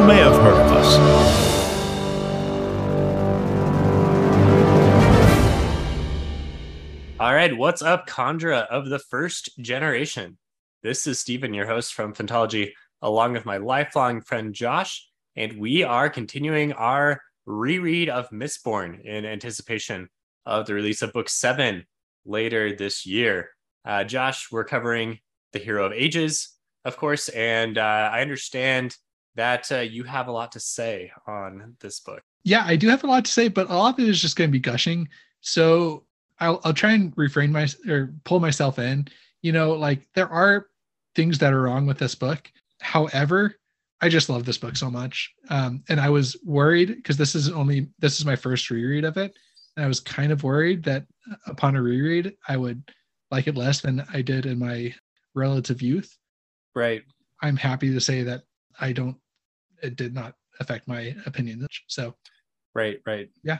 [0.00, 0.96] You may have heard of us.
[7.20, 10.38] All right, what's up, Kandra of the first generation?
[10.82, 15.82] This is Stephen, your host from Phantology, along with my lifelong friend Josh, and we
[15.82, 20.08] are continuing our reread of Mistborn in anticipation
[20.46, 21.84] of the release of book seven
[22.24, 23.50] later this year.
[23.84, 25.18] Uh, Josh, we're covering
[25.52, 26.54] the Hero of Ages,
[26.86, 28.96] of course, and uh, I understand
[29.40, 32.22] that uh, you have a lot to say on this book.
[32.44, 34.36] Yeah, I do have a lot to say, but a lot of it is just
[34.36, 35.08] going to be gushing.
[35.40, 36.04] So
[36.40, 39.08] I'll I'll try and refrain my or pull myself in.
[39.40, 40.66] You know, like there are
[41.14, 42.52] things that are wrong with this book.
[42.82, 43.56] However,
[44.02, 47.50] I just love this book so much, um, and I was worried because this is
[47.50, 49.34] only this is my first reread of it,
[49.76, 51.06] and I was kind of worried that
[51.46, 52.82] upon a reread I would
[53.30, 54.94] like it less than I did in my
[55.34, 56.14] relative youth.
[56.74, 57.02] Right.
[57.40, 58.42] I'm happy to say that
[58.78, 59.16] I don't.
[59.82, 61.66] It did not affect my opinion.
[61.86, 62.14] So,
[62.74, 63.58] right, right, yeah,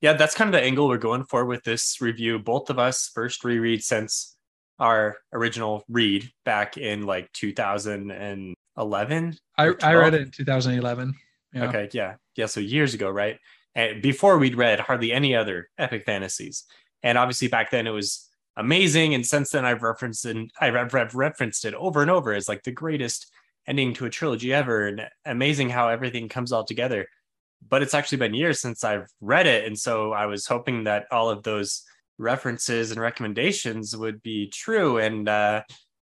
[0.00, 0.14] yeah.
[0.14, 2.38] That's kind of the angle we're going for with this review.
[2.38, 4.36] Both of us first reread since
[4.78, 9.36] our original read back in like 2011.
[9.56, 11.14] I I read it in 2011.
[11.52, 11.68] Yeah.
[11.68, 12.46] Okay, yeah, yeah.
[12.46, 13.38] So years ago, right?
[13.74, 16.64] And before we'd read hardly any other epic fantasies,
[17.02, 19.14] and obviously back then it was amazing.
[19.14, 22.72] And since then, I've referenced and I've referenced it over and over as like the
[22.72, 23.30] greatest
[23.66, 27.06] ending to a trilogy ever and amazing how everything comes all together.
[27.66, 31.06] But it's actually been years since i've read it and so i was hoping that
[31.10, 31.82] all of those
[32.18, 35.62] references and recommendations would be true and uh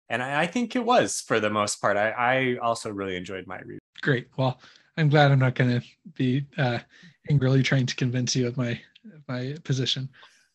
[0.09, 1.97] and i, I think it was for the most part.
[1.97, 3.81] I i also really enjoyed my read.
[4.01, 4.29] Great.
[4.37, 4.59] Well
[4.97, 6.79] i'm glad i'm not going to be uh
[7.29, 8.81] angrily trying to convince you of my
[9.29, 10.09] my position.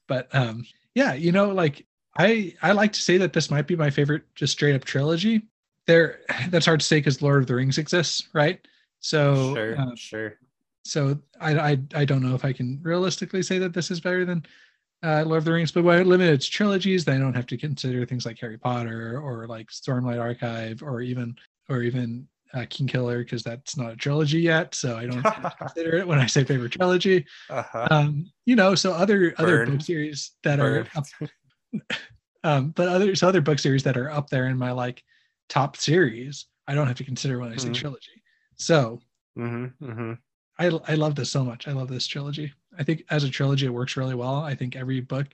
[0.07, 1.85] But um yeah you know like
[2.17, 5.44] i i like to say that this might be my favorite just straight up trilogy
[5.87, 8.59] there that's hard to say because Lord of the Rings exists, right?
[8.99, 10.33] So sure, uh, sure.
[10.83, 14.25] So I, I I don't know if I can realistically say that this is better
[14.25, 14.45] than
[15.03, 17.45] uh, Lord of the Rings, but when I limit its trilogies, then I don't have
[17.47, 21.35] to consider things like Harry Potter or like Stormlight Archive or even
[21.69, 25.23] or even uh, Kingkiller because that's not a trilogy yet, so I don't
[25.57, 27.25] consider it when I say favorite trilogy.
[27.49, 27.87] Uh-huh.
[27.91, 29.35] Um, you know, so other Burn.
[29.37, 30.87] other book series that Burn.
[30.95, 31.05] are, up,
[32.43, 35.03] um, but other so other book series that are up there in my like
[35.49, 37.73] top series, I don't have to consider when I say mm-hmm.
[37.73, 38.23] trilogy.
[38.55, 38.99] So
[39.37, 40.13] mm-hmm, mm-hmm.
[40.59, 41.67] I I love this so much.
[41.67, 42.53] I love this trilogy.
[42.77, 44.35] I think as a trilogy, it works really well.
[44.35, 45.27] I think every book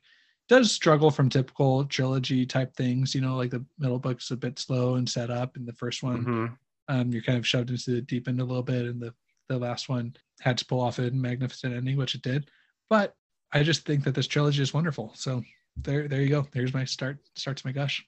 [0.50, 3.16] does struggle from typical trilogy type things.
[3.16, 6.04] You know, like the middle book's a bit slow and set up, and the first
[6.04, 6.46] one, mm-hmm.
[6.90, 9.14] um, you're kind of shoved into the deep end a little bit, and the
[9.50, 12.50] the last one had to pull off a magnificent ending, which it did.
[12.90, 13.16] But
[13.52, 15.12] I just think that this trilogy is wonderful.
[15.16, 15.44] So
[15.78, 16.48] there, there you go.
[16.52, 17.18] There's my start.
[17.36, 18.06] Starts my gush.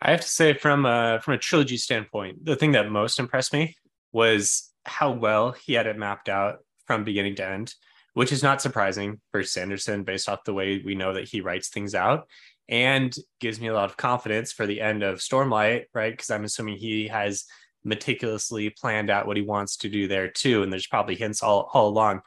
[0.00, 3.52] I have to say, from a from a trilogy standpoint, the thing that most impressed
[3.52, 3.76] me
[4.12, 7.74] was how well he had it mapped out from beginning to end,
[8.14, 11.68] which is not surprising for Sanderson based off the way we know that he writes
[11.68, 12.28] things out,
[12.68, 16.12] and gives me a lot of confidence for the end of Stormlight, right?
[16.12, 17.44] Because I'm assuming he has
[17.84, 21.70] meticulously planned out what he wants to do there too, and there's probably hints all
[21.74, 22.20] all along.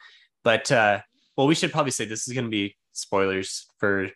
[0.43, 1.01] But uh,
[1.37, 4.09] well, we should probably say this is going to be spoilers for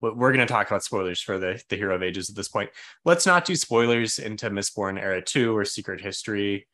[0.00, 2.70] we're going to talk about spoilers for the, the Hero of Ages at this point.
[3.04, 6.66] Let's not do spoilers into Mistborn Era 2 or Secret History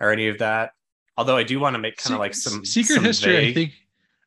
[0.00, 0.72] or any of that.
[1.16, 3.32] Although I do want to make kind of like some Secret some History.
[3.32, 3.50] Vague...
[3.50, 3.72] I think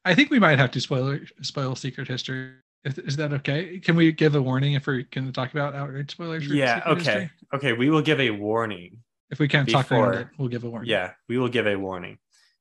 [0.06, 2.54] I think we might have to spoil spoil Secret History.
[2.86, 3.80] Is, is that okay?
[3.80, 6.48] Can we give a warning if we're going to talk about outright spoilers?
[6.48, 6.78] yeah.
[6.78, 7.04] Secret okay.
[7.04, 7.32] History?
[7.54, 7.74] Okay.
[7.74, 9.00] We will give a warning.
[9.30, 9.84] If we can't before...
[9.84, 10.90] talk around it, we'll give a warning.
[10.90, 12.18] Yeah, we will give a warning.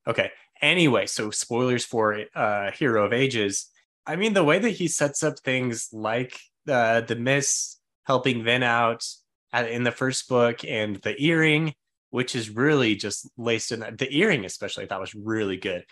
[0.09, 0.33] Okay.
[0.61, 3.71] Anyway, so spoilers for uh Hero of Ages
[4.07, 6.39] I mean, the way that he sets up things like
[6.69, 9.05] uh, the mist helping Vin out
[9.53, 11.75] at, in the first book and the earring,
[12.11, 13.99] which is really just laced in that.
[13.99, 15.85] The earring, especially, thought was really good.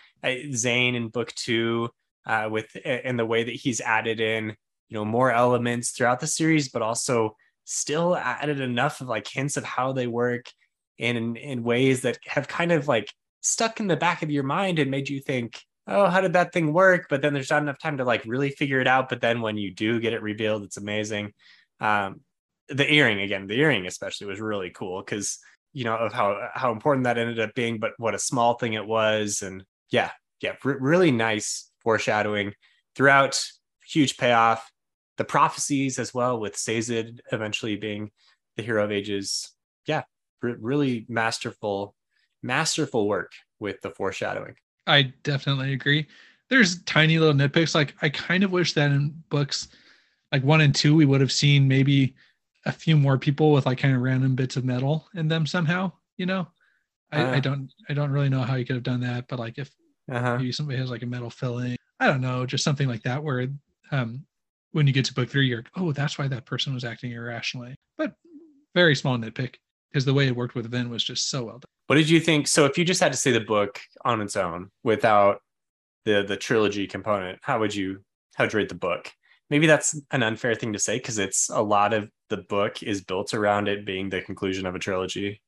[0.52, 1.90] Zane in book two,
[2.26, 4.56] uh, with and the way that he's added in,
[4.88, 9.56] you know, more elements throughout the series, but also still added enough of like hints
[9.56, 10.46] of how they work
[10.98, 14.78] in in ways that have kind of like stuck in the back of your mind
[14.78, 17.06] and made you think oh, how did that thing work?
[17.08, 19.08] But then there's not enough time to like really figure it out.
[19.08, 21.32] But then when you do get it revealed, it's amazing.
[21.80, 22.20] Um,
[22.68, 25.38] the earring again, the earring especially was really cool because
[25.72, 28.74] you know of how how important that ended up being, but what a small thing
[28.74, 30.10] it was, and yeah,
[30.40, 32.54] yeah, r- really nice foreshadowing
[32.94, 33.44] throughout.
[33.86, 34.70] Huge payoff.
[35.18, 38.10] The prophecies as well with Sazed eventually being
[38.56, 39.52] the hero of ages.
[39.86, 40.04] Yeah,
[40.42, 41.94] r- really masterful,
[42.42, 44.56] masterful work with the foreshadowing.
[44.86, 46.06] I definitely agree.
[46.50, 47.74] There's tiny little nitpicks.
[47.74, 49.68] Like I kind of wish that in books
[50.32, 52.14] like one and two, we would have seen maybe
[52.66, 55.92] a few more people with like kind of random bits of metal in them somehow.
[56.16, 56.48] You know,
[57.12, 57.36] I, Uh.
[57.36, 59.70] I don't I don't really know how you could have done that, but like if
[60.10, 60.38] Uh-huh.
[60.38, 63.48] maybe somebody has like a metal filling, I don't know, just something like that where
[63.92, 64.26] um
[64.72, 67.76] when you get to book three, you're oh that's why that person was acting irrationally.
[67.98, 68.16] But
[68.74, 69.56] very small nitpick
[69.94, 71.70] because the way it worked with Vin was just so well done.
[71.86, 72.48] What did you think?
[72.48, 75.40] So if you just had to say the book on its own without
[76.04, 78.00] the the trilogy component, how would you
[78.34, 79.12] how would you rate the book?
[79.50, 83.02] Maybe that's an unfair thing to say because it's a lot of the book is
[83.02, 85.40] built around it being the conclusion of a trilogy.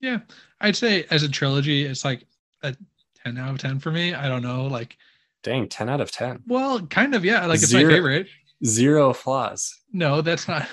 [0.00, 0.20] Yeah,
[0.62, 2.24] I'd say as a trilogy, it's like
[2.62, 2.74] a
[3.22, 4.14] 10 out of 10 for me.
[4.14, 4.66] I don't know.
[4.66, 4.96] Like,
[5.42, 6.44] Dang, 10 out of 10.
[6.46, 7.44] well, kind of, yeah.
[7.44, 7.84] Like, it's Zero.
[7.84, 8.28] my favorite.
[8.64, 9.74] Zero flaws.
[9.92, 10.68] No, that's not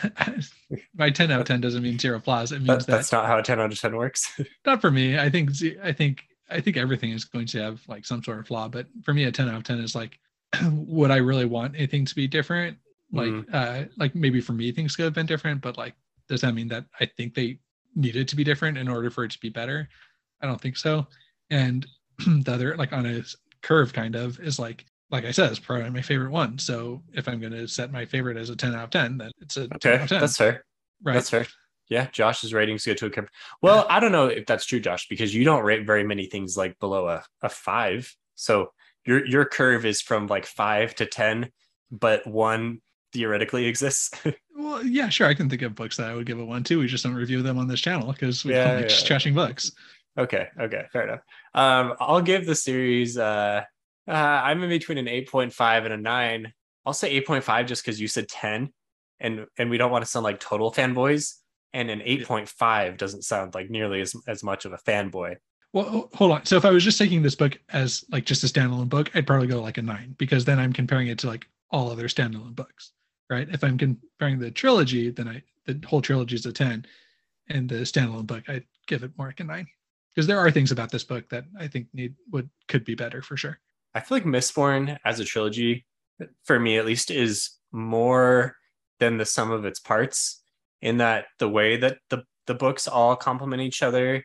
[0.95, 2.51] my 10 out of 10 doesn't mean zero flaws.
[2.51, 4.39] It means That, that, that's not how a 10 out of 10 works.
[4.65, 5.17] not for me.
[5.17, 5.51] I think,
[5.81, 8.67] I think, I think everything is going to have like some sort of flaw.
[8.67, 10.19] But for me, a 10 out of 10 is like,
[10.63, 12.77] would I really want anything to be different?
[13.13, 13.45] Like, Mhm.
[13.53, 15.95] uh, like maybe for me, things could have been different, but like,
[16.27, 17.59] does that mean that I think they
[17.95, 19.87] needed to be different in order for it to be better?
[20.41, 21.07] I don't think so.
[21.49, 21.87] And
[22.19, 23.23] the other, like on a
[23.61, 26.57] curve, kind of is like, like I said, it's probably my favorite one.
[26.57, 29.31] So if I'm going to set my favorite as a 10 out of 10, then
[29.41, 30.19] it's a 10 Okay, out of 10.
[30.21, 30.65] that's fair.
[31.03, 31.13] right.
[31.13, 31.47] That's fair.
[31.89, 33.29] Yeah, Josh's ratings go to a comp-
[33.61, 33.85] well.
[33.89, 36.77] I don't know if that's true, Josh, because you don't rate very many things like
[36.79, 38.13] below a, a five.
[38.35, 38.73] So
[39.05, 41.49] your your curve is from like five to ten,
[41.89, 42.81] but one
[43.13, 44.11] theoretically exists.
[44.59, 45.27] Well, yeah, sure.
[45.27, 46.79] I can think of books that I would give a one to.
[46.79, 49.35] We just don't review them on this channel because we Yeah, like yeah, just trashing
[49.35, 49.71] books.
[50.17, 51.19] okay, okay, fair enough.
[51.53, 53.19] Um, I'll give the series.
[53.19, 53.61] Uh,
[54.07, 56.53] uh, I'm in between an eight point five and a nine.
[56.85, 58.71] I'll say eight point five just because you said ten,
[59.19, 61.35] and and we don't want to sound like total fanboys.
[61.73, 65.35] And an eight point five doesn't sound like nearly as as much of a fanboy.
[65.73, 66.45] Well, hold on.
[66.45, 69.27] So if I was just taking this book as like just a standalone book, I'd
[69.27, 72.55] probably go like a nine because then I'm comparing it to like all other standalone
[72.55, 72.93] books,
[73.29, 73.47] right?
[73.51, 76.85] If I'm comparing the trilogy, then I the whole trilogy is a ten,
[77.49, 79.67] and the standalone book I'd give it more like a nine
[80.15, 83.21] because there are things about this book that I think need would could be better
[83.21, 83.59] for sure.
[83.93, 85.85] I feel like Mistborn as a trilogy,
[86.43, 88.55] for me at least, is more
[88.99, 90.41] than the sum of its parts.
[90.81, 94.23] In that the way that the the books all complement each other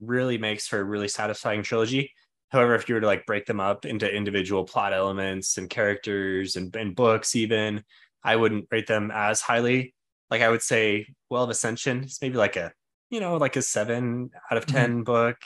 [0.00, 2.12] really makes for a really satisfying trilogy.
[2.50, 6.56] However, if you were to like break them up into individual plot elements and characters
[6.56, 7.84] and, and books, even
[8.24, 9.94] I wouldn't rate them as highly.
[10.30, 12.72] Like I would say, Well of Ascension is maybe like a
[13.10, 15.36] you know like a seven out of 10 book.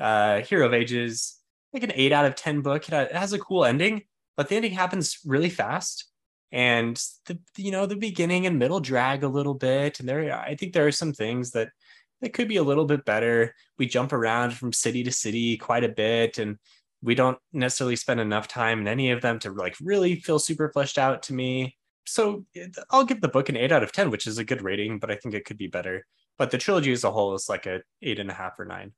[0.00, 1.38] Uh, Hero of Ages
[1.74, 2.88] like an eight out of 10 book.
[2.88, 4.02] It has a cool ending,
[4.36, 6.06] but the ending happens really fast.
[6.52, 9.98] And the, you know, the beginning and middle drag a little bit.
[9.98, 11.70] And there, I think there are some things that,
[12.20, 13.54] that could be a little bit better.
[13.76, 16.38] We jump around from city to city quite a bit.
[16.38, 16.58] And
[17.02, 20.70] we don't necessarily spend enough time in any of them to like really feel super
[20.72, 21.76] fleshed out to me.
[22.06, 22.44] So
[22.90, 25.10] I'll give the book an eight out of 10, which is a good rating, but
[25.10, 26.06] I think it could be better.
[26.38, 28.92] But the trilogy as a whole is like a eight and a half or nine.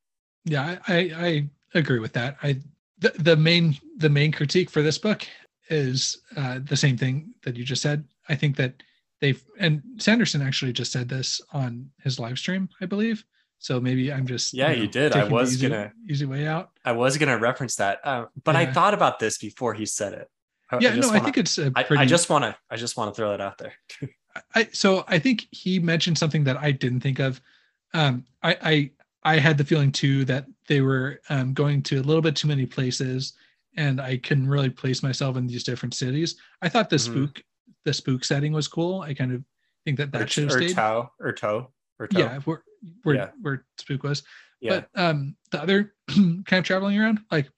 [0.44, 0.96] Yeah, I, I,
[1.26, 2.36] I agree with that.
[2.42, 2.60] I
[2.98, 5.26] the, the main the main critique for this book
[5.68, 8.04] is uh, the same thing that you just said.
[8.28, 8.82] I think that
[9.20, 13.24] they've and Sanderson actually just said this on his live stream, I believe.
[13.58, 15.14] So maybe I'm just Yeah, you did.
[15.14, 16.70] I was easy, gonna- easy way out.
[16.84, 20.12] I was going to reference that, uh, but I thought about this before he said
[20.12, 20.30] it.
[20.70, 22.02] I- Yeah, I no, just I wanna- think it's a I, pretty.
[22.02, 22.56] I just want to.
[22.70, 23.72] I just want to throw that out there.
[24.54, 27.40] I so I think he mentioned something that I didn't think of.
[27.94, 28.90] Um, I I
[29.36, 32.48] I had the feeling too that they were um, going to a little bit too
[32.48, 33.34] many places,
[33.76, 36.36] and I couldn't really place myself in these different cities.
[36.62, 37.00] I thought the Mhm.
[37.00, 37.42] spook
[37.84, 39.02] the spook setting was cool.
[39.02, 39.44] I kind of
[39.84, 40.74] think that Or, that should have or stayed.
[40.74, 41.70] toe or toe
[42.00, 42.18] or toe.
[42.18, 42.62] Yeah, where
[43.04, 43.30] where Yeah.
[43.42, 44.22] where spook was.
[44.60, 44.80] yeah.
[44.94, 47.48] But um, the other kind of traveling around, like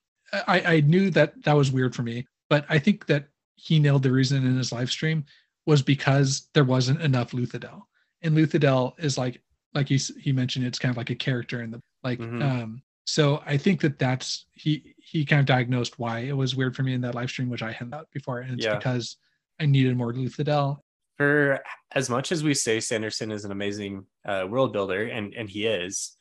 [0.46, 4.02] I, I knew that that was weird for me, but I think that he nailed
[4.02, 5.24] the reason in his live stream
[5.64, 7.82] was because there wasn't enough Luthadel,
[8.22, 9.40] and Luthadel is like
[9.74, 12.42] like he he mentioned, it's kind of like a character in the like Mhm.
[12.42, 12.82] um.
[13.08, 16.82] So I think that that's he he kind of diagnosed why it was weird for
[16.82, 18.76] me in that live stream, which I hadn't out before, and it's Yeah.
[18.76, 19.16] because
[19.58, 20.80] I needed more Luthadel.
[21.16, 21.60] For
[21.92, 25.64] as much as we say Sanderson is an amazing uh, world builder, and and he
[25.66, 26.18] is,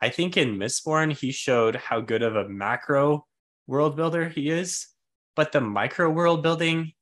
[0.00, 3.26] I think in Mistborn he showed how good of a macro
[3.66, 4.86] world builder he is,
[5.34, 6.92] but the micro world building,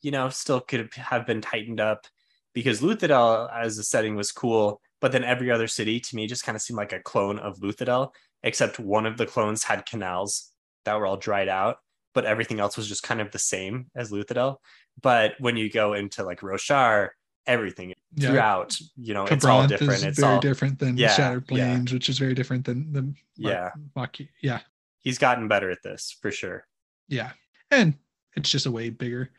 [0.00, 2.06] you know, still could have been tightened up.
[2.54, 6.42] because Luthadel as a setting was cool, but then every other city to me just
[6.44, 8.10] kind of seemed like a clone of Luthadel,
[8.42, 10.50] except one of the clones had canals
[10.84, 11.78] that were all dried out,
[12.14, 14.56] but everything else was just kind of the same as Luthadel.
[15.00, 17.10] But when you go into like Roshar,
[17.46, 18.30] everything Yeah.
[18.30, 20.04] throughout, you know, it's all different.
[20.04, 21.66] It's very all different than Yeah, Shattered yeah.
[21.74, 23.70] Plains, which is very different than the yeah.
[23.96, 24.28] Maki.
[24.42, 24.60] Yeah,
[25.00, 26.66] He's gotten better at this for sure.
[27.08, 27.32] yeah,
[27.70, 27.94] and
[28.36, 29.30] it's just a way bigger.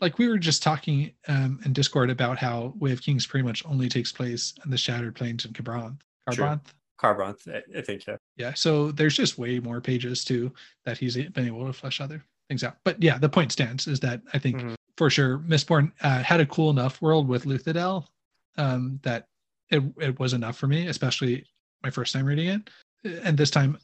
[0.00, 3.64] Like we were just talking um, in Discord about how Way of Kings pretty much
[3.64, 5.98] only takes place in the Shattered Plains and Kharbranth.
[6.28, 6.66] Kharbranth.
[7.00, 8.16] Carbonth, I, think, yeah.
[8.36, 10.52] Yeah, so there's just way more pages too
[10.84, 12.76] that he's been able to flesh other things out.
[12.84, 14.74] But yeah, the point stands is that I think Mhm.
[14.96, 18.06] for sure Mistborn uh, had a cool enough world with Luthadel
[18.56, 19.28] um, that
[19.70, 21.44] it, it was enough for me, especially
[21.82, 22.70] my first time reading it.
[23.24, 23.78] And this time,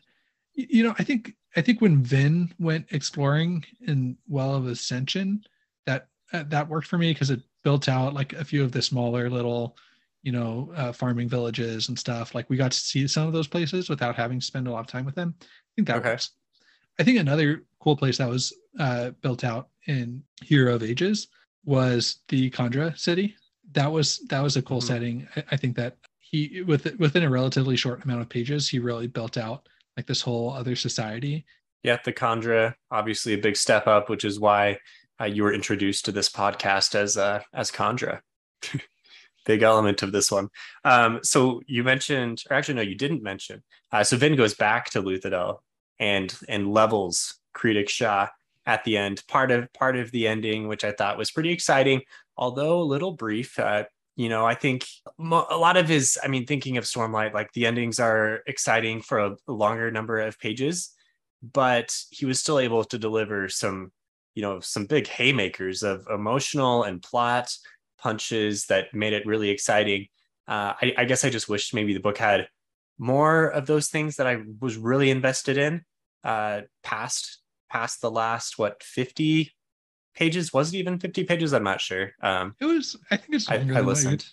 [0.54, 5.42] you know, I think I think when Vin went exploring in Well of Ascension,
[5.86, 8.80] that uh, that worked for me because it built out like a few of the
[8.82, 9.76] smaller little
[10.22, 13.48] you know uh, farming villages and stuff like we got to see some of those
[13.48, 15.44] places without having to spend a lot of time with them i
[15.76, 16.10] think that Okay.
[16.10, 16.30] works
[16.98, 21.28] i think another cool place that was uh, built out in hero of ages
[21.64, 23.34] was the Kandra city
[23.72, 24.86] that was that was a cool Mhm.
[24.86, 28.78] setting I, I think that he with within a relatively short amount of pages he
[28.78, 31.44] really built out like this whole other society
[31.82, 34.78] Yeah, the Kandra, obviously a big step up, which is why
[35.18, 38.20] uh, you were introduced to this podcast as uh, as Kandra.
[39.46, 40.48] big element of this one.
[40.84, 43.62] Um, so you mentioned, or actually no, you didn't mention.
[43.92, 45.58] Uh, so Vin goes back to Luthadel
[45.98, 48.28] and and levels Kredik Shaw
[48.66, 49.22] at the end.
[49.28, 52.02] Part of part of the ending, which I thought was pretty exciting,
[52.36, 53.58] although a little brief.
[53.58, 53.84] Uh,
[54.16, 54.86] you know, I think
[55.18, 56.18] mo- a lot of his.
[56.22, 60.20] I mean, thinking of Stormlight, like the endings are exciting for a, a longer number
[60.20, 60.94] of pages
[61.42, 63.92] but he was still able to deliver some
[64.34, 67.52] you know some big haymakers of emotional and plot
[68.00, 70.08] punches that made it really exciting.
[70.48, 72.48] Uh, I, I guess i just wished maybe the book had
[72.98, 75.84] more of those things that i was really invested in
[76.24, 77.38] uh, past
[77.70, 79.52] past the last what 50
[80.14, 80.52] pages?
[80.52, 81.54] Was it even 50 pages?
[81.54, 82.10] I'm not sure.
[82.20, 84.26] Um, it was i think it's I, I than what you- listened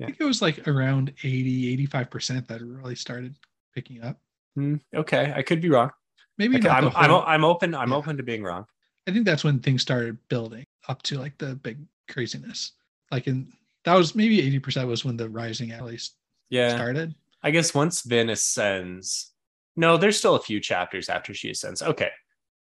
[0.00, 3.36] I think it was like around 80, 85% that really started
[3.76, 4.18] picking up.
[4.56, 5.32] Hmm, okay.
[5.34, 5.90] I could be wrong.
[6.36, 7.96] Maybe I'm, I'm, I'm open i'm Yeah.
[7.96, 8.64] open to being wrong.
[9.06, 11.78] I think that's when things started building up to like the big
[12.10, 12.72] craziness.
[13.14, 13.52] Like in
[13.84, 16.16] that was maybe 80% was when the rising at least
[16.50, 17.14] yeah started.
[17.44, 19.32] I guess once Vin ascends,
[19.76, 21.80] no, there's still a few chapters after she ascends.
[21.80, 22.10] Okay,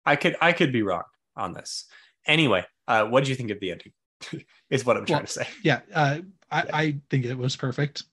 [0.05, 1.03] I could I could be wrong
[1.35, 1.85] on this.
[2.27, 3.93] Anyway, uh, what do you think of the ending?
[4.69, 5.47] is what I'm trying Well, to say.
[5.63, 5.81] Yeah.
[5.93, 6.19] Uh,
[6.51, 6.69] I, Yeah.
[6.75, 8.03] I think it was perfect.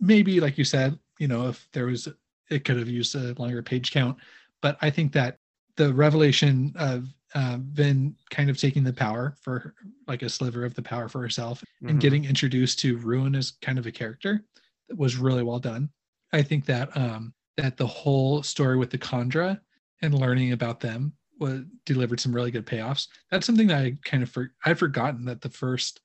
[0.00, 2.08] Maybe like you said, you know, if there was,
[2.50, 4.18] it could have used a longer page count,
[4.60, 5.38] but I think that
[5.76, 9.74] the revelation of uh, Vin kind of taking the power for
[10.08, 12.00] like a sliver of the power for herself and Mhm.
[12.00, 14.44] getting introduced to Ruin as kind of a character
[14.88, 15.90] that was really well done.
[16.32, 19.60] I think that um that the whole story with the Kandra
[20.02, 23.06] and learning about them was delivered some really good payoffs.
[23.30, 26.00] That's something that I kind of for I'd forgotten that the first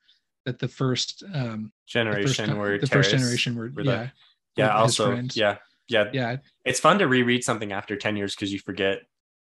[0.45, 4.09] that the first um the first, generation were the first generation were, were the- yeah
[4.57, 5.35] Yeah, also friends.
[5.35, 8.99] yeah, yeah, yeah It's fun to reread something after ten years because you forget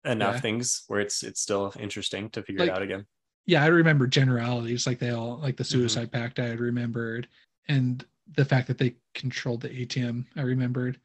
[0.06, 0.42] enough Yeah.
[0.42, 3.06] things where it's it's still interesting to figure Like- it out again.
[3.46, 5.68] yeah, I remember generalities like they all like the Mhm.
[5.72, 7.28] suicide pact I had remembered
[7.68, 11.00] and the fact that they controlled the atium I remembered.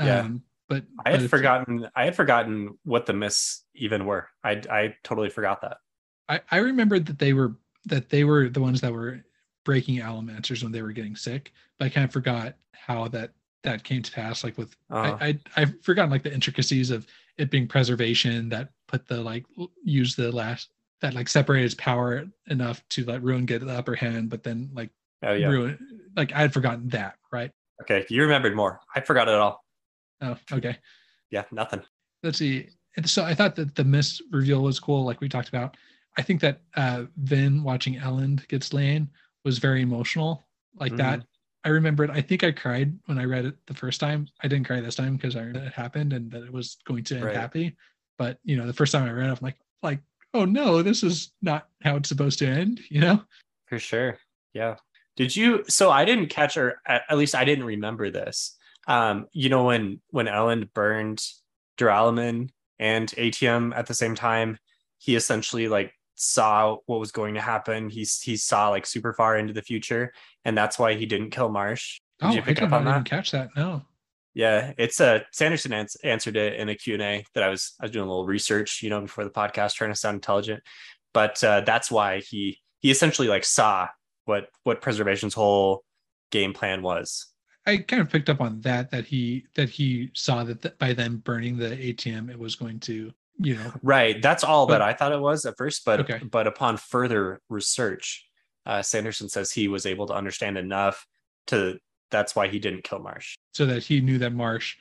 [0.00, 0.20] Yeah.
[0.20, 4.28] Um but I had it's- forgotten I had forgotten what the myths even were.
[4.44, 5.78] I I totally forgot that.
[6.28, 9.24] I, I remembered that they were that they were the ones that were
[9.64, 13.82] breaking allomancers when they were getting sick, but I kind of forgot how that that
[13.82, 14.44] came to pass.
[14.44, 17.06] Like with Uh, I, I I've forgotten like the intricacies of
[17.38, 19.46] it being preservation that put the like
[19.82, 23.94] use the last that like separated its power enough to let ruin get the upper
[23.94, 24.90] hand, but then like
[25.22, 25.48] oh yeah.
[25.48, 25.78] ruin
[26.16, 27.50] like I had forgotten that, right?
[27.82, 28.80] Okay, you remembered more.
[28.94, 29.64] I forgot it all.
[30.20, 30.76] Oh, okay.
[31.30, 31.82] Yeah, nothing.
[32.22, 32.68] let's see.
[32.96, 35.76] And so I thought that the mist reveal was cool, like we talked about.
[36.16, 39.08] I think that uh Vin watching Elend get slain
[39.44, 41.24] was very emotional, like that.
[41.64, 42.10] I remembered.
[42.10, 44.28] I think I cried when I read it the first time.
[44.42, 47.04] I didn't cry this time because I remember it happened and that it was going
[47.04, 47.36] to end Right.
[47.36, 47.76] happy.
[48.16, 50.00] But you know, the first time I read it, I'm like, like,
[50.34, 52.80] oh no, this is not how it's supposed to end.
[52.90, 53.22] You know?
[53.66, 54.18] For sure.
[54.54, 54.76] Yeah.
[55.16, 55.64] Did you?
[55.68, 58.56] So I didn't catch, or at, at least I didn't remember this.
[58.86, 61.22] Um, you know, when when Elend burned
[61.76, 64.58] duralumin and atium at the same time,
[64.98, 67.88] he essentially like saw what was going to happen.
[67.88, 70.12] He he saw like super far into the future,
[70.44, 72.00] and that's why he didn't kill Marsh.
[72.20, 73.04] Did oh, you pick did up on that?
[73.04, 73.50] catch that.
[73.56, 73.82] No.
[74.34, 77.92] Yeah, it's a Sanderson ans- answered it in a Q&A that I was I was
[77.92, 80.62] doing a little research, you know, before the podcast trying to sound intelligent.
[81.14, 83.88] But uh, that's why he he essentially like saw
[84.24, 85.84] what what preservation's whole
[86.30, 87.26] game plan was.
[87.66, 90.92] I kind of picked up on that that he that he saw that th- by
[90.92, 94.20] them burning the atium, it was going to you know Right.
[94.20, 96.18] That's all But- that I thought it was at first, but Okay.
[96.18, 98.26] but upon further research,
[98.66, 101.06] uh, Sanderson says he was able to understand enough
[101.48, 101.78] to
[102.10, 103.36] that's why he didn't kill Marsh.
[103.52, 104.76] so that he knew that Marsh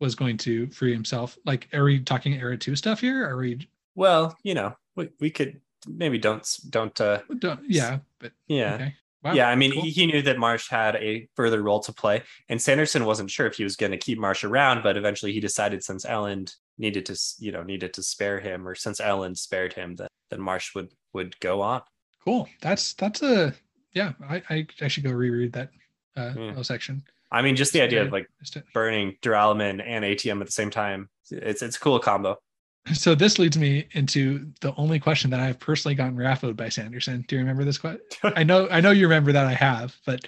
[0.00, 1.38] was going to free himself.
[1.44, 3.28] Like, are we talking era two stuff here?
[3.28, 3.68] Are we?
[3.94, 8.74] Well, you know, we, we could maybe don't don't uh Don't, yeah, but yeah.
[8.74, 8.94] okay.
[9.22, 9.82] Wow, yeah, I mean, cool.
[9.82, 13.46] he, he knew that Marsh had a further role to play, and Sanderson wasn't sure
[13.46, 17.06] if he was going to keep Marsh around, but eventually he decided since Elend needed
[17.06, 20.74] to, you know, needed to spare him, or since Elend spared him, that then Marsh
[20.74, 21.82] would would go on.
[22.24, 22.48] cool.
[22.60, 23.54] That's that's a
[23.92, 24.12] yeah.
[24.28, 25.70] I I, I should go reread that
[26.16, 27.02] uh little section.
[27.30, 28.28] I mean, just the idea of like
[28.72, 32.36] burning duralumin and atium at the same time, it's it's a cool combo.
[32.92, 37.24] So this leads me into the only question that I've personally gotten raffled by Sanderson.
[37.28, 38.02] Do you remember this question?
[38.36, 40.20] I know I know you remember that I have, but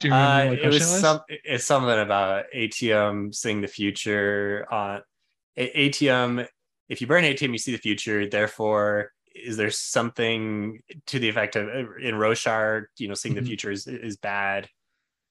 [0.00, 1.00] do you remember Uh, what it question was it was?
[1.00, 5.02] some it's something about atium seeing the future on
[5.74, 6.46] atium.
[6.88, 8.26] If you burn atium, you see the future.
[8.28, 13.40] Therefore, is there something to the effect of uh, in Roshar, you know, seeing Mhm.
[13.40, 14.68] the future is is bad,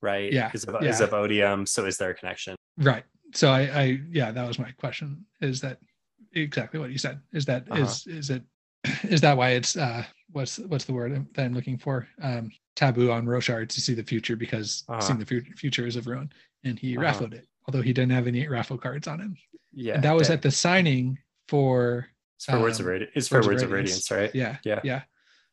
[0.01, 0.31] right?
[0.31, 0.89] Yeah, Is of, yeah.
[0.89, 1.65] is of odium.
[1.65, 2.55] So is there a connection?
[2.77, 3.03] Right.
[3.33, 5.25] So I, I yeah, that was my question.
[5.41, 5.79] Is that
[6.33, 7.19] exactly what you said?
[7.33, 8.17] Is that is Uh-huh.
[8.17, 8.43] is it
[9.03, 12.07] is that why it's uh what's what's the word that I'm looking for?
[12.21, 15.01] Um taboo on Roshar to see the future because Uh-huh.
[15.01, 16.31] seeing the fu- future is of ruin.
[16.63, 17.03] And he Uh-huh.
[17.03, 19.37] raffled it, although he didn't have any raffle cards on him.
[19.73, 19.95] Yeah.
[19.95, 21.17] and that was at the signing
[21.47, 22.07] for
[22.37, 23.11] It's for words of um, radiance.
[23.15, 24.33] It's for words of radiance, right?
[24.33, 24.79] yeah, Yeah.
[24.83, 25.01] yeah.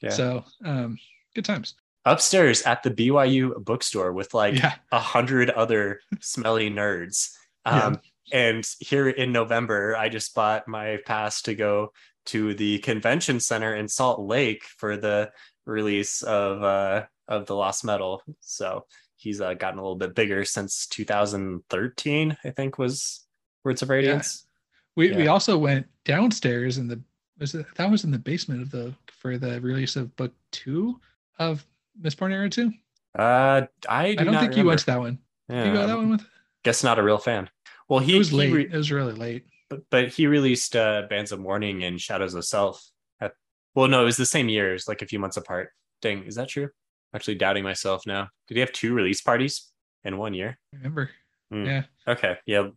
[0.00, 0.10] Yeah.
[0.10, 0.98] So um
[1.34, 1.74] good times.
[2.04, 4.76] Upstairs at the BYU bookstore with like yeah.
[4.92, 7.32] a hundred other smelly nerds.
[7.66, 7.86] Yeah.
[7.86, 8.00] Um,
[8.32, 11.92] And here in November, I just bought my pass to go
[12.26, 15.30] to the convention center in Salt Lake for the
[15.64, 18.22] release of uh, of the Lost Metal.
[18.40, 23.26] So he's uh, gotten a little bit bigger since 2013, I think was
[23.64, 24.46] Words of Radiance.
[24.94, 25.30] We we Yeah.
[25.30, 27.00] also went downstairs in the
[27.38, 31.00] was it that was in the basement of the for the release of book two
[31.38, 31.66] of
[32.00, 32.72] Mistborn Era two.
[33.18, 35.18] Uh, I, do I don't think you went to that one.
[35.48, 36.26] Yeah, you go to that one with?
[36.64, 37.48] Guess not a real fan.
[37.88, 38.52] Well, he It was he late.
[38.52, 39.46] re- it was really late.
[39.68, 42.84] But, but he released uh, Bands of Mourning and Shadows of Self.
[43.20, 43.32] At,
[43.74, 45.70] well, no, it was the same year, it was like a few months apart.
[46.02, 46.64] Dang, is that true?
[46.64, 48.28] I'm actually doubting myself now.
[48.48, 49.70] Did he have two release parties
[50.04, 50.58] in one year?
[50.72, 51.10] Remember?
[51.50, 51.64] Hmm.
[51.66, 51.82] Yeah.
[52.06, 52.68] Okay, yeah.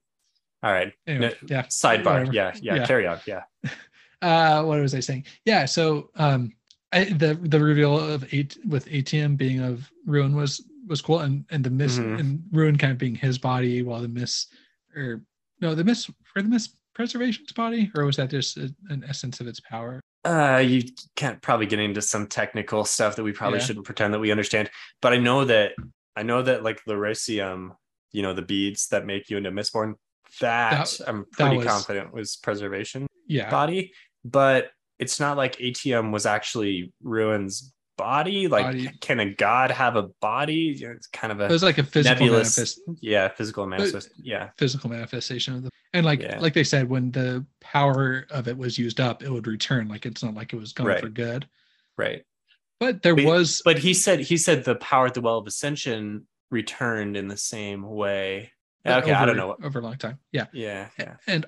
[0.62, 0.94] All right.
[1.08, 1.64] Anyway, No, yeah.
[1.64, 2.34] Sidebar.
[2.34, 2.86] Yeah, yeah, Yeah.
[2.86, 3.20] Carry on.
[3.26, 3.44] Yeah.
[4.22, 6.52] uh what was i saying yeah so um
[6.92, 11.46] I, the the reveal of eight with atium being of ruin was was cool and
[11.52, 12.20] and the miss Mhm.
[12.20, 14.48] and ruin kind of being his body while the miss
[14.94, 15.22] or
[15.62, 19.40] no the miss for the miss preservation's body or was that just a, an essence
[19.40, 20.84] of its power Uh, you
[21.16, 23.66] can't probably get into some technical stuff that we probably Yeah.
[23.66, 24.70] shouldn't pretend that we understand.
[25.02, 25.72] But I know that
[26.16, 27.70] I know that like Lerasium,
[28.12, 29.94] you know, the beads that make you into Mistborn,
[30.42, 33.08] that, That- I'm pretty was- confident was preservation.
[33.28, 33.94] yeah body,
[34.26, 38.48] but it's not like atium was actually Ruin's body.
[38.50, 38.90] Like, Body.
[39.00, 40.72] can a god have a body?
[40.82, 44.10] It's kind of a it was like a physical nebulous, manifest, yeah, physical manifest.
[44.22, 46.40] Yeah, physical manifestation of the and like Yeah.
[46.40, 50.06] like they said when the power of it was used up it would return like
[50.06, 51.00] it's not like it was gone Right.
[51.02, 51.48] for good
[51.98, 52.24] right.
[52.80, 55.48] but there But- was But he said he said the power at the Well of
[55.48, 58.52] Ascension returned in the same way.
[58.86, 59.56] Okay, I don't know.
[59.64, 61.46] over a long time yeah Yeah, yeah, and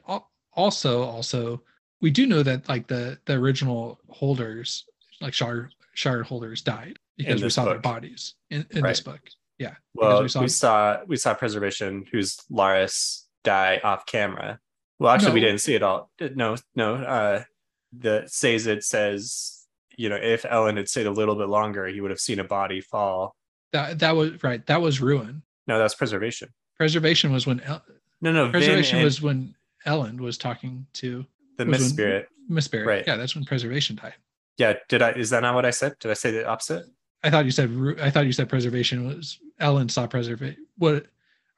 [0.53, 1.63] also also
[2.01, 4.85] we do know that like the the original holders
[5.21, 9.21] like shard shard holders died because we saw their bodies in, in this book
[9.59, 14.59] yeah Well, we saw- we saw we saw Preservation, who's Leras, die off camera.
[14.99, 16.11] Well, actually, we didn't see it all.
[16.35, 16.95] No, no.
[16.95, 17.43] Uh,
[17.97, 19.65] the says it says,
[19.97, 22.43] you know, if Elend had stayed a little bit longer, he would have seen a
[22.43, 23.35] body fall.
[23.73, 26.49] that that was right that was ruin No, that's Preservation.
[26.77, 27.83] preservation was when El-
[28.21, 28.43] No, no.
[28.43, 29.55] Vin preservation and was when
[29.87, 31.25] elend was talking to
[31.57, 32.27] the Mist Spirit.
[32.47, 32.85] Mist Spirit.
[32.87, 33.03] Right.
[33.07, 34.13] yeah that's when preservation died
[34.57, 34.73] Yeah.
[34.89, 35.11] Did I?
[35.11, 35.95] Is that not what I said?
[35.99, 36.85] Did I say the opposite?
[37.23, 37.69] i thought you said
[38.01, 41.05] i thought you said preservation was elend saw preservation what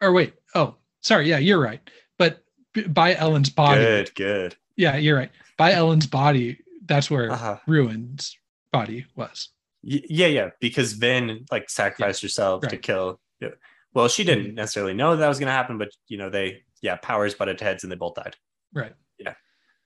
[0.02, 1.82] or wait oh sorry yeah you're right
[2.18, 2.44] but
[2.88, 4.16] by elend's body Good.
[4.16, 4.56] Good.
[4.78, 7.58] yeah you're right by elend's body that's where Uh-huh.
[7.68, 8.38] ruin's
[8.72, 9.50] body was
[9.86, 10.50] Y- yeah, yeah.
[10.62, 13.20] Because Vin like sacrificed herself to kill.
[13.42, 13.50] yeah.
[13.94, 16.96] Well, she didn't necessarily know that was going to happen, but you know, they yeah,
[16.96, 18.38] powers butted heads and they both died.
[18.74, 19.34] right Yeah.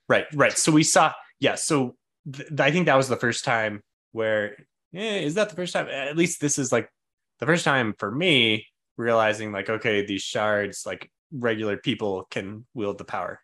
[0.07, 0.55] Right, right.
[0.55, 1.55] So we saw, yeah.
[1.55, 1.95] So
[2.31, 4.55] th- I think that was the first time where,
[4.93, 5.87] eh, is that the first time?
[5.87, 6.91] At least this is like
[7.39, 8.67] the first time for me
[8.97, 13.39] realizing, like, okay, these shards, like regular people can wield the power.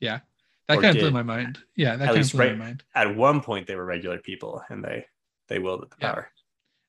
[0.00, 0.20] Yeah
[0.68, 2.64] that Or kind of blew my mind yeah that At kind of least right- my
[2.66, 5.06] mind At one point, they were regular people and they
[5.48, 6.12] they wielded the Yeah.
[6.12, 6.30] power.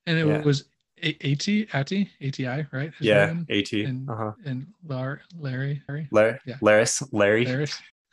[0.06, 0.42] and it Yeah.
[0.42, 0.64] was
[1.00, 2.92] A- AT, ATI, ATI, right?
[2.94, 3.46] His Yeah, name?
[3.50, 3.84] AT.
[3.84, 4.32] And, Uh-huh.
[4.44, 6.56] and Lar- Larry, Larry, Larry, Yeah.
[6.60, 7.44] Leras, Larry.
[7.46, 7.68] Larry,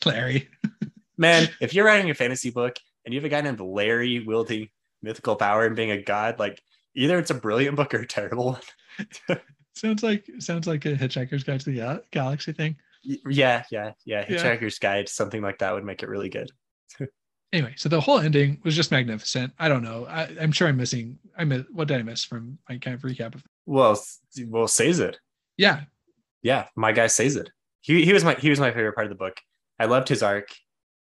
[0.05, 0.49] Larry.
[1.17, 4.69] Man, if you're writing a fantasy book and you have a guy named Larry wielding
[5.01, 6.61] mythical power and being a god, like
[6.93, 9.39] either it's a brilliant book or a terrible one.
[9.75, 12.77] Sounds like sounds like a Hitchhiker's Guide to the Galaxy thing.
[13.03, 13.91] Yeah, yeah, yeah.
[14.05, 14.25] Yeah.
[14.25, 16.51] Hitchhiker's Guide, something like that would make it really good.
[17.53, 19.53] Anyway, so the whole ending was just magnificent.
[19.57, 20.05] I don't know.
[20.09, 21.17] I, I'm sure I'm missing.
[21.37, 23.43] I miss, what did I miss from my kind of recap of?
[23.65, 23.97] Well,
[24.47, 25.19] well, Sazed.
[25.55, 25.83] Yeah,
[26.41, 27.51] Yeah, my guy Sazed.
[27.79, 29.37] He he was my he was my favorite part of the book.
[29.79, 30.49] I loved his arc,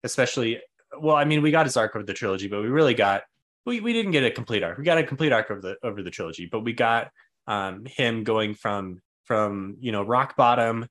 [0.04, 0.60] especially.
[1.00, 3.22] Well, I mean, we got his arc over the trilogy, but we really got
[3.66, 4.78] we, we didn't get a complete arc.
[4.78, 7.12] We got a complete arc over the over the trilogy, but we got
[7.52, 10.86] um him going from from you know rock bottom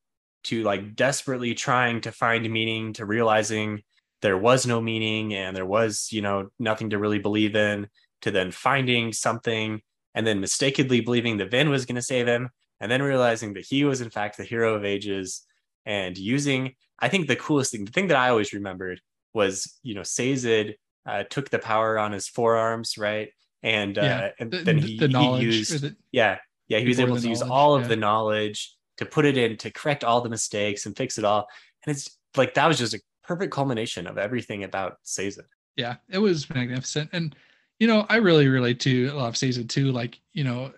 [0.44, 3.82] to like desperately trying to find meaning to realizing
[4.22, 7.88] there was no meaning and there was you know nothing to really believe in
[8.22, 9.80] to then finding something
[10.14, 13.64] and then mistakenly believing that Vin was going to save him and then realizing that
[13.72, 15.42] he was in fact the hero of ages
[15.86, 16.62] and using
[16.98, 19.00] i think the coolest thing the thing that i always remembered
[19.32, 20.74] was you know Sazed
[21.06, 23.28] uh, took the power on his forearms right
[23.62, 25.42] and uh Yeah, and the, then he, the knowledge.
[25.42, 26.38] or used the- yeah
[26.70, 27.88] yeah he was Before able to use all of yeah.
[27.88, 31.46] the knowledge to put it in to correct all the mistakes and fix it all
[31.84, 35.40] and it's like that was just a perfect culmination of everything about Sazed.
[35.76, 37.10] yeah, it was magnificent.
[37.12, 37.36] And
[37.78, 40.72] you know, I really relate to a lot of season two, like you know,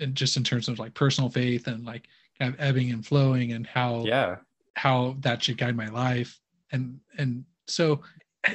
[0.00, 3.52] and just in terms of like personal faith and like kind of ebbing and flowing,
[3.52, 4.36] and how yeah
[4.76, 6.40] how that should guide my life.
[6.72, 8.00] And and so,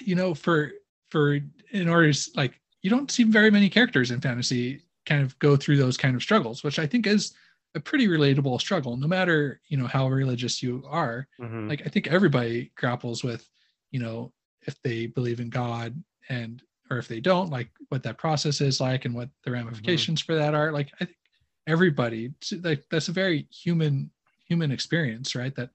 [0.00, 0.72] you know, for
[1.10, 1.38] for
[1.70, 5.56] in order to, like you don't see very many characters in fantasy kind of go
[5.56, 7.32] through those kind of struggles, which I think is
[7.74, 11.26] a pretty relatable struggle, no matter you know how religious you are.
[11.40, 11.68] Mhm.
[11.68, 13.42] like i think everybody grapples with
[13.90, 14.32] you know
[14.66, 15.90] if they believe in god
[16.28, 20.20] and or if they don't like what that process is like and what the ramifications
[20.22, 20.72] for that are.
[20.72, 21.18] Like i think
[21.66, 24.10] everybody like that's a very human
[24.48, 25.70] human experience right that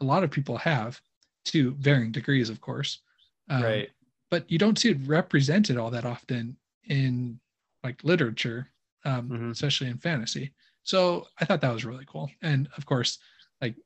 [0.00, 1.00] a lot of people have
[1.44, 2.92] to varying degrees of course.
[3.50, 3.88] Um, right.
[4.30, 7.38] but you don't see it represented all that often in
[7.88, 8.60] like literature
[9.04, 9.50] um, Mhm.
[9.52, 10.52] especially in fantasy.
[10.82, 12.28] So i thought that was really cool.
[12.42, 13.18] And of course
[13.62, 13.76] like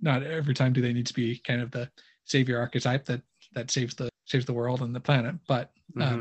[0.00, 1.90] not every time do they need to be kind of the
[2.24, 3.22] savior archetype that
[3.56, 5.34] that saves the saves the world and the planet.
[5.46, 5.66] But
[6.00, 6.20] um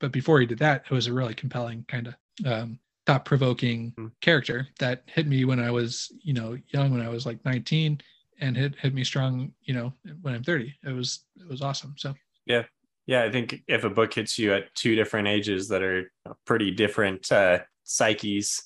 [0.00, 2.14] but before he did that it was a really compelling kind of
[2.52, 4.12] um thought-provoking Mm.
[4.20, 5.90] character that hit me when i was
[6.28, 8.00] you know young when i was like 19
[8.42, 9.32] and hit hit me strong
[9.68, 9.88] you know
[10.22, 11.08] when i'm 30 it was
[11.42, 11.94] it was awesome.
[11.96, 12.14] So
[12.52, 12.64] yeah
[13.08, 16.12] i think if a book hits you at two different ages that are
[16.44, 18.64] pretty different uh psyches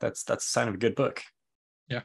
[0.00, 1.22] that's that's a sign of a good book
[1.88, 2.02] Yeah.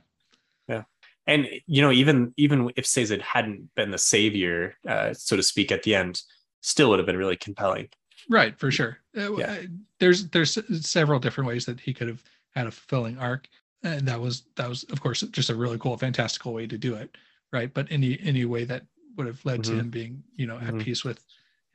[0.67, 0.83] yeah
[1.25, 5.71] and you know even even if Sazed hadn't been the savior uh so to speak
[5.71, 6.21] at the end
[6.61, 7.89] still would have been really compelling
[8.29, 8.97] Right, for sure.
[9.15, 9.51] Uh, Yeah.
[9.51, 9.61] uh,
[9.99, 12.21] There's there's several different ways that he could have
[12.55, 13.47] had a fulfilling arc,
[13.83, 16.95] and that was that was of course just a really cool, fantastical way to do
[16.95, 17.15] it,
[17.53, 17.73] right?
[17.73, 18.83] But any any way that
[19.15, 19.79] would have led to Mhm.
[19.79, 20.79] him being you know at Mhm.
[20.79, 21.23] peace with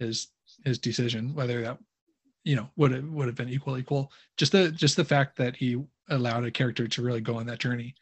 [0.03, 0.29] his
[0.65, 1.79] his decision, whether that
[2.45, 4.13] you know would have would have been equal equal.
[4.37, 7.61] Just the just the fact that he allowed a character to really go on that
[7.61, 7.95] journey,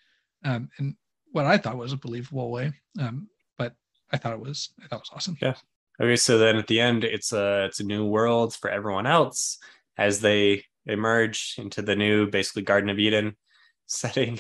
[0.45, 0.95] um, and
[1.33, 3.75] what I thought was a believable way, um, but
[4.13, 5.37] I thought it was I thought it was awesome.
[5.41, 5.55] Yeah.
[6.01, 9.59] Okay, so then at the end, it's a it's a new world for everyone else
[9.99, 13.37] as they emerge into the new, basically Garden of Eden
[13.87, 14.39] setting,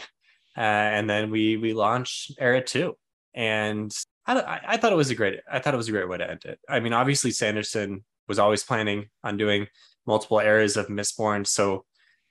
[0.56, 0.60] uh,
[0.96, 2.96] and then we we launch Era Two,
[3.34, 3.92] and
[4.38, 6.30] I, I thought it was a great I thought it was a great way to
[6.30, 6.58] end it.
[6.68, 9.66] I mean, obviously Sanderson was always planning on doing
[10.06, 11.84] multiple eras of Mistborn, so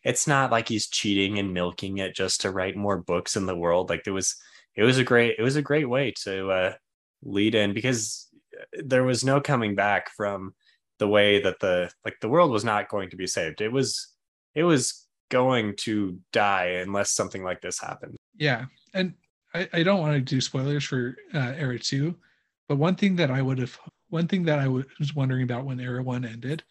[0.03, 3.55] it's not like he's cheating and milking it just to write more books in the
[3.55, 3.89] world.
[3.89, 4.35] Like it was
[4.75, 6.73] it was a great it was a great way to uh,
[7.23, 8.27] lead in because
[8.73, 10.53] there was no coming back from
[10.99, 14.09] the way that the like the world was not going to be saved it was
[14.53, 19.13] it was going to die unless something like this happened Yeah, and
[19.53, 22.15] I, I don't want to do spoilers for uh, Era Two,
[22.67, 23.77] but one thing that I would have,
[24.09, 26.63] one thing that I was wondering about when Era One ended,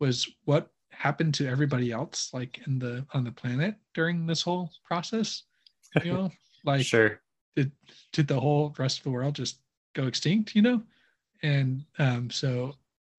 [0.00, 4.70] was what happened to everybody else, like in the on the planet during this whole
[4.84, 5.44] process.
[6.02, 6.30] You know,
[6.64, 7.20] like sure
[7.56, 7.72] did
[8.12, 9.58] did the whole rest of the world just
[9.94, 10.54] go extinct?
[10.54, 10.82] You know,
[11.42, 12.74] and um, so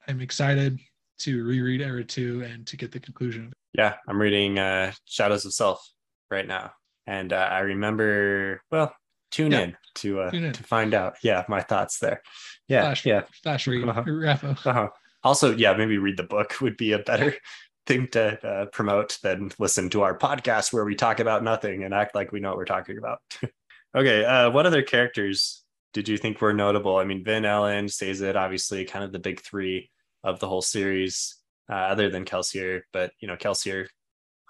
[0.07, 0.79] I'm excited
[1.19, 5.53] to reread Era Two and to get the conclusion yeah i'm reading uh shadows of
[5.53, 5.91] self
[6.29, 6.71] right now
[7.07, 8.93] and uh, i remember well
[9.33, 9.59] tune Yeah.
[9.61, 10.53] in to uh Tune in.
[10.53, 12.21] to find out yeah my thoughts there
[12.69, 14.53] yeah Flash, yeah flash read, Uh-huh.
[14.65, 14.89] Uh-huh.
[15.23, 17.33] also yeah maybe read the book would be a better
[17.85, 21.93] thing to uh, promote than listen to our podcast where we talk about nothing and
[21.93, 23.19] act like we know what we're talking about
[23.97, 27.91] okay uh what other characters did you think were notable i mean vin elend
[28.21, 29.89] it obviously kind of the big three
[30.23, 31.35] of the whole series
[31.69, 33.87] uh, other than kelsier but you know kelsier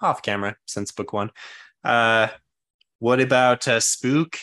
[0.01, 1.29] off camera since book one.
[1.83, 2.27] Uh,
[2.99, 4.35] what about uh, Spook,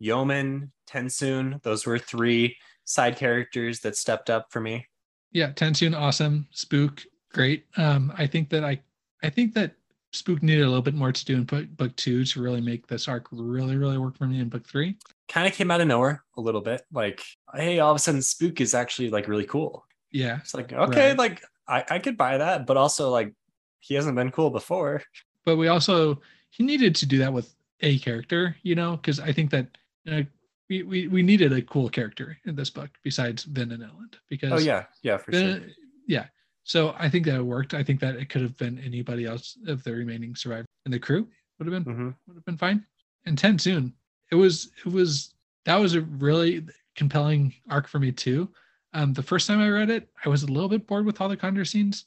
[0.00, 1.62] Yomen, Tensoon?
[1.62, 4.86] Those were three side characters that stepped up for me.
[5.32, 6.46] Yeah, Tensoon, awesome.
[6.50, 7.02] Spook,
[7.32, 7.64] great.
[7.76, 8.80] Um, I think that I,
[9.22, 9.74] I think that
[10.12, 12.86] Spook needed a little bit more to do in book, book two to really make
[12.86, 14.96] this arc really, really work for me in book three.
[15.28, 16.82] Kind of came out of nowhere a little bit.
[16.92, 19.84] Like, hey, all of a sudden, Spook is actually like really cool.
[20.12, 21.18] Yeah, It's like, okay, Right.
[21.18, 23.32] like I, I could buy that, but also like
[23.80, 25.02] he hasn't been cool before.
[25.44, 29.32] but we also he needed to do that with a character, you know, because I
[29.32, 29.66] think that
[30.10, 30.22] uh,
[30.68, 34.52] we, we we needed a cool character in this book besides Vin and Elend because
[34.52, 35.68] Oh yeah, yeah, for Vin- sure.
[36.06, 36.26] yeah.
[36.64, 37.74] So I think that it worked.
[37.74, 40.98] I think that it could have been anybody else of the remaining survivors in the
[40.98, 42.84] crew would have been hmm would have been fine.
[43.26, 43.92] And Tensoon,
[44.30, 45.34] it was it was
[45.66, 46.64] that was a really
[46.96, 48.48] compelling arc for me too.
[48.94, 51.28] Um, the first time I read it, I was a little bit bored with all
[51.28, 52.06] the Kandra scenes.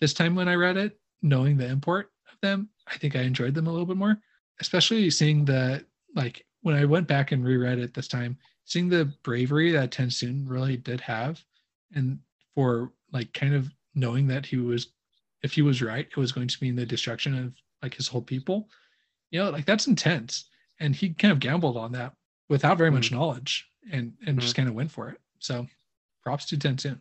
[0.00, 3.54] This time when I read it, knowing the import of them, I think I enjoyed
[3.54, 4.18] them a little bit more.
[4.60, 9.04] Especially seeing the like when I went back and reread it this time, seeing the
[9.22, 11.40] bravery that Tensoon really did have,
[11.94, 12.18] and
[12.56, 14.88] for like kind of knowing that he was,
[15.44, 18.20] if he was right, it was going to mean the destruction of like his whole
[18.20, 18.68] people.
[19.30, 20.50] You know, like that's intense,
[20.80, 22.14] and he kind of gambled on that
[22.48, 23.12] without very much mm.
[23.12, 24.62] knowledge, and and just mm-hmm.
[24.62, 25.18] kind of went for it.
[25.38, 25.68] So,
[26.24, 26.98] props to Tensoon.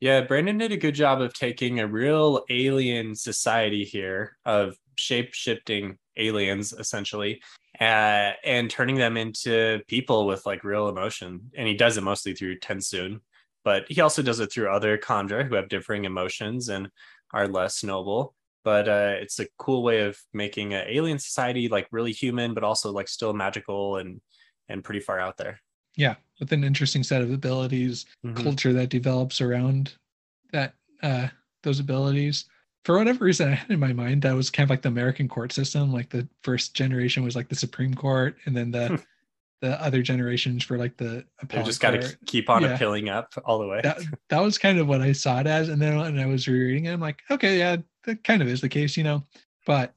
[0.00, 5.34] Yeah, Brandon did a good job of taking a real alien society here of shape
[5.34, 7.40] shifting aliens essentially
[7.80, 11.50] uh, and turning them into people with like real emotion.
[11.56, 13.20] And he does it mostly through Tensoon,
[13.64, 16.88] but he also does it through other Kandra who have differing emotions and
[17.32, 18.34] are less noble.
[18.62, 22.64] But uh, it's a cool way of making an alien society like really human, but
[22.64, 24.20] also like still magical and
[24.68, 25.60] and pretty far out there.
[25.96, 28.42] Yeah, with an interesting set of abilities, Mhm.
[28.42, 29.94] culture that develops around
[30.52, 31.28] that uh
[31.62, 32.46] those abilities.
[32.84, 35.26] For whatever reason, I had in my mind that was kind of like the American
[35.26, 35.92] court system.
[35.92, 38.96] Like the first generation was like the Supreme Court, and then the hmm.
[39.62, 42.74] the other generations for like the They just got to keep on Yeah.
[42.74, 43.80] appealing up all the way.
[43.82, 46.46] That that was kind of what I saw it as, and then when I was
[46.46, 49.24] rereading it, I'm like, okay, yeah, that kind of is the case, you know.
[49.66, 49.94] But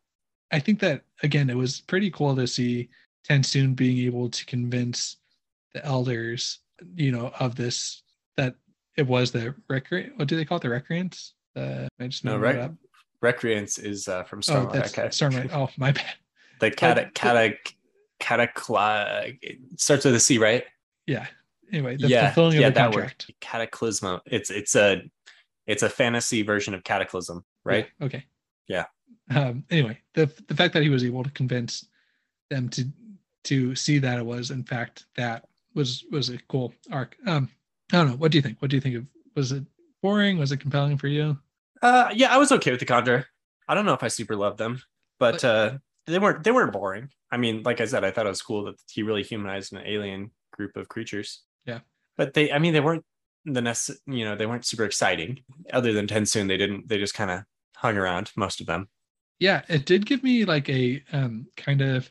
[0.51, 2.89] I think that again, it was pretty cool to see
[3.29, 5.17] Tensoon being able to convince
[5.73, 6.59] the elders,
[6.95, 8.03] you know, of this
[8.37, 8.55] that
[8.95, 10.17] it was the recreant.
[10.17, 10.61] What do they call it?
[10.61, 11.33] The recreants?
[11.57, 12.73] The I just No, rec- up.
[13.21, 14.73] Recreants is uh, from Oh, Stormlight.
[14.73, 15.07] that's okay.
[15.07, 15.51] Stormlight.
[15.53, 16.13] Oh, my bad.
[16.59, 17.53] The cata But- cata
[18.19, 19.39] catacly
[19.77, 20.63] starts with a C, right?
[21.05, 21.27] Yeah.
[21.71, 23.25] Anyway, the yeah, fulfilling yeah, of the that contract.
[23.29, 23.35] word.
[23.41, 24.21] Cataclysmo.
[24.25, 25.01] It's it's a
[25.65, 27.87] it's a fantasy version of Cataclysm, right?
[27.99, 28.25] Yeah, okay.
[28.67, 28.85] Yeah.
[29.35, 31.85] Um, anyway, the the fact that he was able to convince
[32.49, 32.85] them to
[33.45, 37.17] to see that it was in fact that was was a cool arc.
[37.27, 37.49] Um,
[37.91, 38.15] I don't know.
[38.15, 38.61] What do you think?
[38.61, 39.05] What do you think of?
[39.35, 39.63] Was it
[40.01, 40.37] boring?
[40.37, 41.37] Was it compelling for you?
[41.81, 43.25] Uh, yeah, I was okay with the Conjure.
[43.67, 44.81] I don't know if I super loved them,
[45.19, 47.09] but But- uh, they weren't they weren't boring.
[47.31, 49.83] I mean, like I said, I thought it was cool that he really humanized an
[49.85, 51.43] alien group of creatures.
[51.65, 51.79] Yeah.
[52.15, 53.03] but they, I mean, they weren't
[53.43, 53.91] the nest.
[54.07, 55.43] you know, they weren't super exciting.
[55.73, 56.87] Other than Tensoon, they didn't.
[56.87, 57.43] They just kind of
[57.75, 58.31] hung around.
[58.37, 58.87] Most of them.
[59.39, 62.09] Yeah, it did give me like a um kind of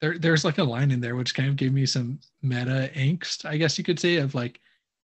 [0.00, 3.44] there there's like a line in there which kind of gave me some meta angst,
[3.44, 4.60] I guess you could say, of like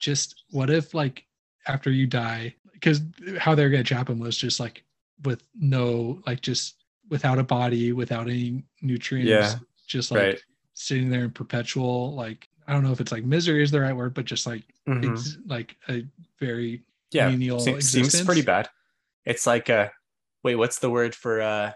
[0.01, 1.27] just what if like
[1.69, 2.55] after you die,
[2.85, 3.01] because
[3.39, 4.85] how they're gonna trap him was just like
[5.25, 9.55] with no like just without a body, without any nutrients, Yeah,
[9.87, 10.43] just like right.
[10.75, 13.95] sitting there in perpetual like I don't know if it's like misery is the right
[13.97, 15.13] word, but just like Mhm.
[15.13, 16.07] ex- like a
[16.41, 18.69] very yeah menial se- seems pretty bad
[19.25, 19.89] it's like uh
[20.43, 21.73] wait what's the word for uh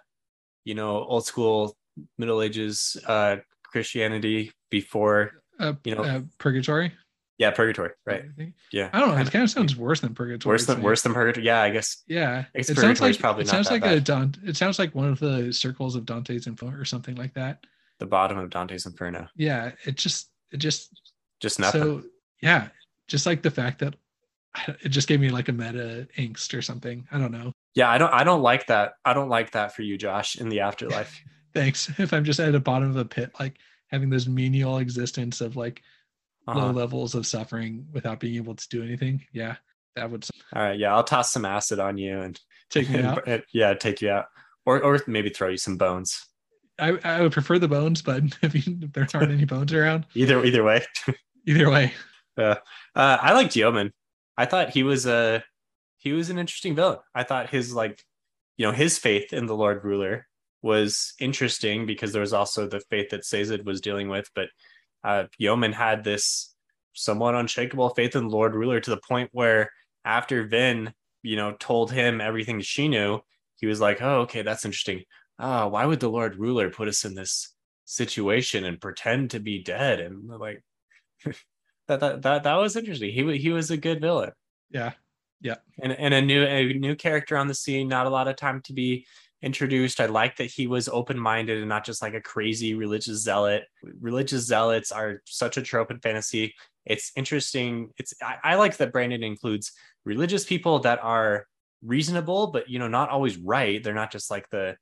[0.65, 1.77] you know old school
[2.19, 6.93] middle ages uh christianity before uh, you know- uh, purgatory.
[7.39, 8.25] Yeah purgatory right
[8.73, 9.17] yeah I don't know.
[9.21, 10.53] It Kinda- sounds worse than purgatory.
[10.55, 13.43] worse than worse than purgatory yeah i guess Yeah, I guess it sounds like probably
[13.45, 13.93] it sounds like bad.
[13.97, 14.41] a Dante.
[14.45, 17.65] It sounds like one of the circles of Dante's Inferno or something like that.
[17.99, 21.01] the bottom of dante's inferno Yeah, it just it just
[21.41, 22.03] just nothing so
[22.43, 22.69] yeah,
[23.09, 23.95] just like the fact that
[24.83, 27.07] it just gave me like a meta angst or something.
[27.13, 27.53] I don't know.
[27.75, 30.49] yeah i don't i don't like that i don't like that for you josh in
[30.49, 31.21] the afterlife
[31.55, 31.89] Thanks.
[31.99, 33.57] If I'm just at the bottom of a pit, like
[33.91, 35.83] having this menial existence of like
[36.55, 36.73] low Uh-huh.
[36.73, 39.57] levels of suffering without being able to do anything, yeah,
[39.97, 42.39] that would all right yeah i'll toss some acid on you and
[42.71, 43.27] take me out.
[43.53, 44.27] yeah take you out
[44.65, 46.25] or or maybe throw you some bones
[46.79, 50.07] I, I would prefer the bones, but if, you, if there aren't any bones around,
[50.15, 50.85] either either way
[51.47, 51.93] either way,
[52.37, 52.55] Uh,
[52.95, 53.91] I liked Yomen.
[54.37, 55.43] I thought he was a
[55.97, 56.99] he was an interesting villain.
[57.13, 58.01] I thought his like
[58.57, 60.29] you know his faith in the Lord Ruler
[60.63, 64.49] was interesting because there was also the faith that Sazed was dealing with, but
[65.05, 66.55] uh, Yomen had this
[66.93, 69.71] somewhat unshakable faith in the Lord Ruler to the point where
[70.05, 73.21] after Vin you know told him everything she knew,
[73.57, 75.05] he was like, oh okay, that's interesting.
[75.39, 79.63] oh, why would the Lord Ruler put us in this situation and pretend to be
[79.63, 80.01] dead?
[80.01, 80.63] And like
[81.89, 83.13] that that that, that was interesting.
[83.13, 84.33] He he was a good villain.
[84.71, 84.93] Yeah.
[85.41, 85.57] Yeah.
[85.81, 88.61] And and a new a new character on the scene, not a lot of time
[88.63, 89.07] to be
[89.43, 90.01] introduced.
[90.01, 93.65] I like that he was open-minded and not just like a crazy religious zealot.
[94.01, 96.55] Religious zealots are such a trope in fantasy.
[96.85, 97.91] It's interesting.
[97.99, 99.73] It's I, I like that Brandon includes
[100.05, 101.47] religious people that are
[101.85, 103.83] reasonable, but you know, not always right.
[103.83, 104.77] They're not just like the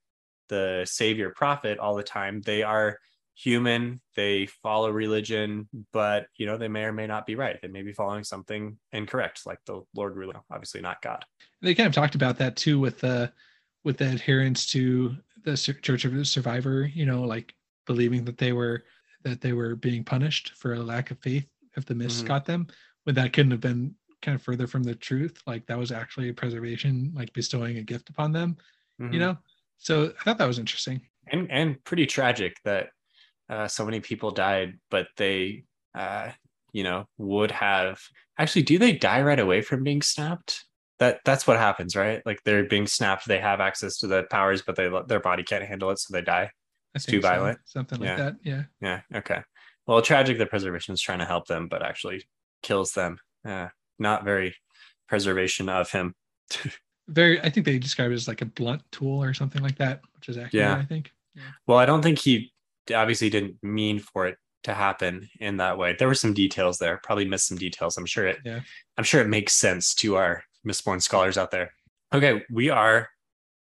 [0.49, 2.41] the savior prophet all the time.
[2.41, 2.99] They are
[3.37, 7.69] human they follow religion but you know they may or may not be right they
[7.69, 11.23] may be following something incorrect like the lord ruler obviously not god
[11.61, 13.31] they kind of talked about that too with the
[13.87, 17.55] with the adherence to the church of the survivor you know like
[17.87, 18.85] believing that they were
[19.23, 21.47] that they were being punished for a lack of faith
[21.77, 22.27] if the mist mm-hmm.
[22.27, 22.67] got them
[23.05, 26.29] when that couldn't have been kind of further from the truth like that was actually
[26.29, 28.57] a preservation like bestowing a gift upon them
[29.01, 29.13] mm-hmm.
[29.15, 29.37] you know
[29.79, 32.89] so i thought that was interesting and and pretty tragic that
[33.49, 36.31] uh, so many people died, but they, uh,
[36.73, 38.01] you know, would have
[38.39, 38.63] actually.
[38.63, 40.65] Do they die right away from being snapped?
[40.99, 42.23] That that's what happens, right?
[42.25, 43.29] Like they're being snapped.
[43.29, 46.23] They have access to the powers, but they their body can't handle it, so they
[46.23, 46.51] die.
[46.95, 47.29] It's too so.
[47.29, 47.59] violent.
[47.67, 48.17] Something like yeah.
[48.17, 48.37] that.
[48.43, 48.63] Yeah.
[48.81, 49.01] Yeah.
[49.15, 49.43] Okay.
[49.87, 50.39] Well, tragic.
[50.39, 52.25] The preservation is trying to help them, but actually
[52.63, 53.19] kills them.
[53.45, 54.57] Uh, not very
[55.09, 56.15] preservation of him.
[57.09, 57.41] very.
[57.43, 60.31] I think they describe it as like a blunt tool or something like that, which
[60.31, 60.55] is accurate.
[60.55, 60.77] Yeah.
[60.77, 61.13] I think.
[61.35, 61.43] Yeah.
[61.67, 62.53] Well, I don't think he
[62.95, 65.95] obviously didn't mean for it to happen in that way.
[65.99, 67.97] There were some details there, probably missed some details.
[67.97, 68.61] I'm sure it yeah.
[68.97, 71.71] I'm sure it makes sense to our Mistborn scholars out there.
[72.13, 73.09] Okay, we are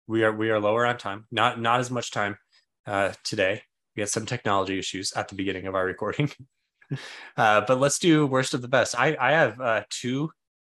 [0.07, 1.25] we are we are lower on time.
[1.31, 2.37] Not not as much time
[2.85, 3.61] uh today.
[3.95, 6.31] We had some technology issues at the beginning of our recording.
[7.37, 8.99] uh but let's do worst of the best.
[8.99, 10.31] I I have uh two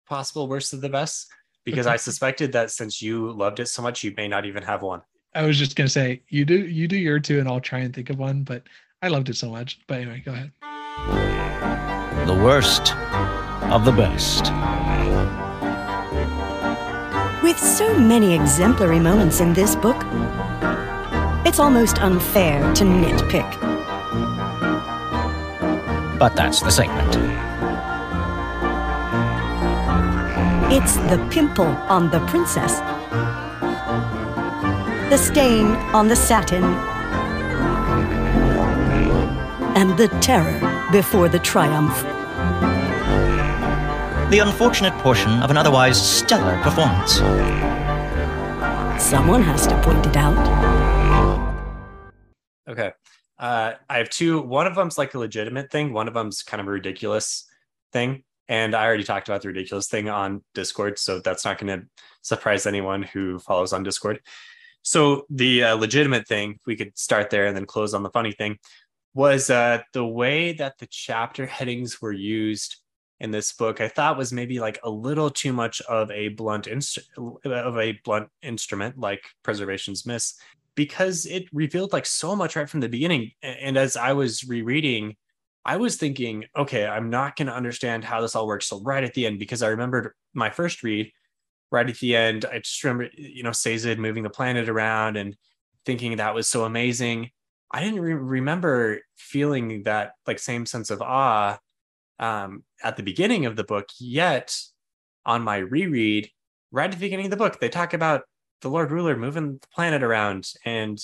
[0.09, 1.29] possible worst of the best
[1.65, 4.83] because I suspected that since you loved it so much you may not even have
[4.83, 5.03] one.
[5.35, 7.95] I was just gonna say you do you do your two, and I'll try and
[7.95, 8.43] think of one.
[8.43, 8.63] But
[9.03, 9.81] I loved it so much.
[9.87, 10.53] But anyway, go ahead.
[12.27, 12.97] The worst
[13.71, 14.47] of the best.
[17.47, 19.97] With so many exemplary moments in this book,
[21.47, 23.49] it's almost unfair to nitpick.
[26.19, 27.15] But that's the segment.
[30.73, 32.81] It's the pimple on the princess
[35.09, 36.65] the stain on the satin,
[39.77, 40.59] and the terror
[40.91, 42.16] before the triumph.
[44.29, 47.19] The unfortunate portion of an otherwise stellar performance.
[49.01, 50.37] Someone has to point it out.
[52.69, 52.91] Okay.
[53.39, 54.41] Uh, I have two.
[54.41, 57.47] One of them's like a legitimate thing, one of them's kind of a ridiculous
[57.93, 58.25] thing.
[58.49, 61.87] And I already talked about the ridiculous thing on Discord, so that's not going to
[62.23, 64.19] surprise anyone who follows on Discord.
[64.83, 68.33] So the uh, legitimate thing, we could start there and then close on the funny
[68.33, 68.59] thing,
[69.15, 72.79] was uh, the way that the chapter headings were used
[73.21, 73.81] in this book.
[73.81, 76.69] I thought was maybe like a little too much of a blunt
[77.45, 80.41] of a blunt instrument, like Preservation's mist
[80.77, 83.33] because it revealed like so much right from the beginning.
[83.43, 85.17] And as I was rereading,
[85.65, 88.69] I was thinking, okay, I'm not going to understand how this all works.
[88.69, 91.11] So right at the end, because I remembered my first read
[91.73, 95.35] right at the end, I just remember, you know, Sazed moving the planet around and
[95.85, 97.31] thinking that was so amazing.
[97.73, 101.59] I didn't re- remember feeling that like same sense of awe
[102.19, 103.89] um, at the beginning of the book.
[103.99, 104.57] Yet
[105.25, 106.31] on my reread,
[106.71, 108.23] right at the beginning of the book, they talk about
[108.63, 110.99] the Lord Ruler moving the planet around, and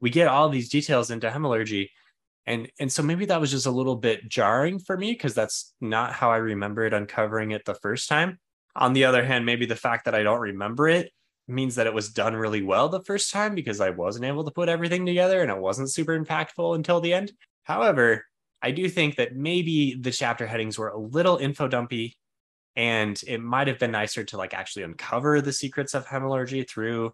[0.00, 1.90] we get all these details into Hemalurgy.
[2.46, 5.74] And, and so maybe that was just a little bit jarring for me because that's
[5.80, 8.38] not how I remembered uncovering it the first time.
[8.74, 11.12] On the other hand, maybe the fact that I don't remember it
[11.46, 14.50] means that it was done really well the first time because I wasn't able to
[14.50, 17.32] put everything together and it wasn't super impactful until the end.
[17.64, 18.24] However,
[18.62, 22.16] I do think that maybe the chapter headings were a little info dumpy
[22.76, 27.12] and it might have been nicer to like actually uncover the secrets of hemalurgy through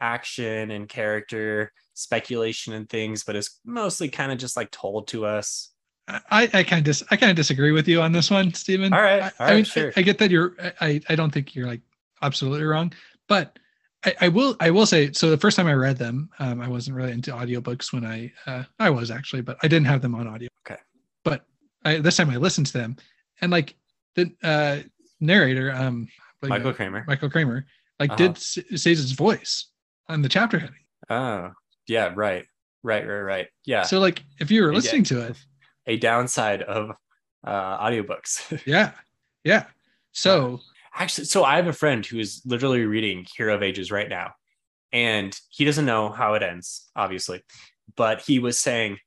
[0.00, 5.24] action and character speculation and things but it's mostly kind of just like told to
[5.24, 5.72] us
[6.08, 8.92] I, I kind of dis, I kind of disagree with you on this one, Stephen.
[8.92, 9.92] All right, all right I mean, sure.
[9.96, 10.54] I, I, get that you're.
[10.80, 11.80] I, I don't think you're like
[12.20, 12.92] absolutely wrong,
[13.28, 13.56] but
[14.04, 15.12] I, I will I will say.
[15.12, 18.32] So the first time I read them, um, I wasn't really into audiobooks when I
[18.46, 20.48] uh, I was actually, but I didn't have them on audio.
[20.66, 20.80] Okay.
[21.24, 21.44] But
[21.84, 22.96] I, this time I listened to them,
[23.40, 23.74] and like
[24.14, 24.78] the uh,
[25.20, 26.08] narrator, um,
[26.42, 27.66] Michael Kramer, Michael Kramer,
[28.00, 28.28] like uh-huh.
[28.28, 29.68] did says his voice
[30.08, 30.74] on the chapter heading.
[31.08, 31.52] Oh
[31.86, 32.46] yeah, right,
[32.82, 33.46] right, right, right.
[33.64, 33.82] Yeah.
[33.82, 35.36] So like if you were listening to it
[35.86, 36.90] a downside of
[37.44, 38.62] uh, audiobooks.
[38.66, 38.92] yeah.
[39.44, 39.66] Yeah.
[40.12, 40.60] So
[40.94, 44.32] actually, so I have a friend who is literally reading Hero of Ages right now.
[44.92, 47.42] and he doesn't know how it ends, obviously,
[47.96, 48.98] but he was saying,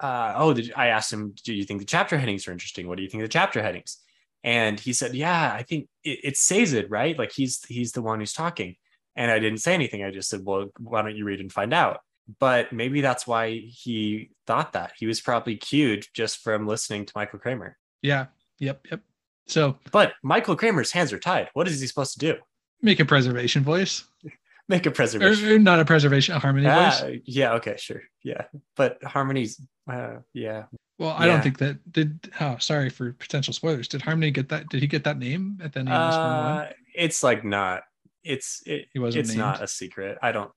[0.00, 2.88] uh, "Oh, did, I asked him, do you think the chapter headings are interesting?
[2.88, 3.98] What do you think of the chapter headings?"
[4.44, 7.18] And he said, "Yeah, I think it, says it right?
[7.18, 8.76] Like he's he's the one who's talking."
[9.16, 10.04] And I didn't say anything.
[10.04, 12.00] I just said, "Well, why don't you read and find out?"
[12.40, 17.12] But maybe that's why he thought that he was probably cued just from listening to
[17.16, 17.76] Michael Kramer.
[18.02, 18.26] Yeah.
[18.60, 18.86] Yep.
[18.90, 19.00] Yep.
[19.48, 21.48] So But Michael Kramer's hands are tied.
[21.54, 22.36] What is he supposed to do?
[22.80, 24.04] make a preservation voice,
[24.68, 25.48] Make a preservation.
[25.48, 27.20] or not a preservation, a harmony Ah, voice.
[27.24, 27.54] yeah.
[27.54, 27.76] Okay.
[27.78, 28.02] Sure.
[28.22, 28.44] Yeah.
[28.76, 29.60] But harmonies.
[29.90, 30.64] Uh, yeah.
[30.98, 31.32] Well, I yeah.
[31.32, 32.30] don't think that did.
[32.40, 33.88] Oh, sorry for potential spoilers.
[33.88, 34.68] Did Harmony get that?
[34.68, 36.26] Did he get that name at the end of this one?
[36.26, 37.82] Uh, it's like not.
[38.24, 39.38] It's it, He wasn't It's named?
[39.38, 40.18] not a secret.
[40.22, 40.50] I don't.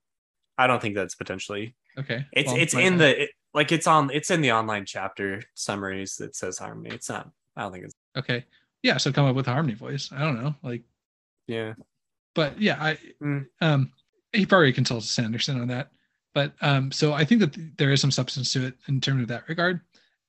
[0.58, 1.74] I don't think that's potentially.
[1.98, 2.26] Okay.
[2.32, 6.16] It's well, it's in the it, like it's on it's in the online chapter summaries
[6.16, 6.90] that says harmony.
[6.94, 7.30] It's not.
[7.56, 7.94] I don't think it's.
[8.18, 8.44] Okay.
[8.82, 8.96] Yeah.
[8.96, 10.10] So come up with a harmony voice.
[10.12, 10.54] I don't know.
[10.62, 10.82] Like,
[11.46, 11.74] Yeah.
[12.34, 13.46] but yeah, I Mm.
[13.60, 13.92] um
[14.32, 15.90] he probably consulted Sanderson on that.
[16.34, 19.22] But um so I think that th- there is some substance to it in terms
[19.22, 19.80] of that regard.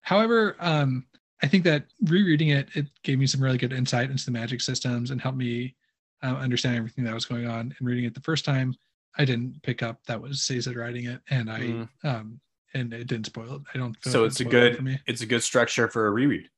[0.01, 1.05] However, um
[1.41, 4.61] I think that rereading it, it gave me some really good insight into the magic
[4.61, 5.75] systems and helped me
[6.21, 7.75] uh, understand everything that was going on.
[7.77, 8.73] And reading it the first time,
[9.17, 11.89] I didn't pick up that was Sazed writing it, and I Mm.
[12.03, 12.39] um
[12.73, 13.61] and it didn't spoil it.
[13.73, 13.95] I don't.
[14.01, 14.99] feel So it's a it good me.
[15.05, 16.49] it's a good structure for a reread.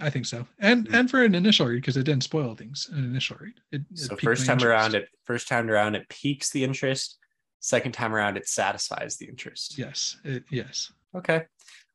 [0.00, 0.94] I think so, and Mm.
[1.00, 2.88] and for an initial read because it didn't spoil things.
[2.92, 3.54] An initial read.
[3.72, 7.18] It, it So first time around it first time around it piques the interest.
[7.60, 9.76] Second time around it satisfies the interest.
[9.76, 10.16] Yes.
[10.24, 10.90] It, yes.
[11.14, 11.44] Okay.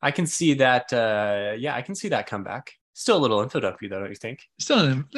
[0.00, 2.72] I can see that uh yeah, I can see that comeback.
[2.92, 4.40] Still a little info dumpy though, don't you think?
[4.60, 5.08] Still, an,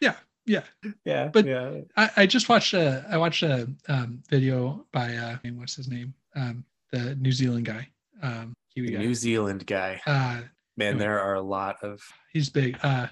[0.00, 0.14] yeah,
[0.46, 0.62] yeah.
[1.04, 1.28] Yeah.
[1.28, 1.80] But- yeah.
[1.96, 6.14] I, I just watched a I watched a um, video by uh what's his name
[6.36, 7.88] um the New Zealand guy
[8.22, 10.00] um Kiwi guy New Zealand guy.
[10.06, 10.42] uh
[10.76, 12.00] Man, there are a lot of
[12.32, 13.06] he's big uh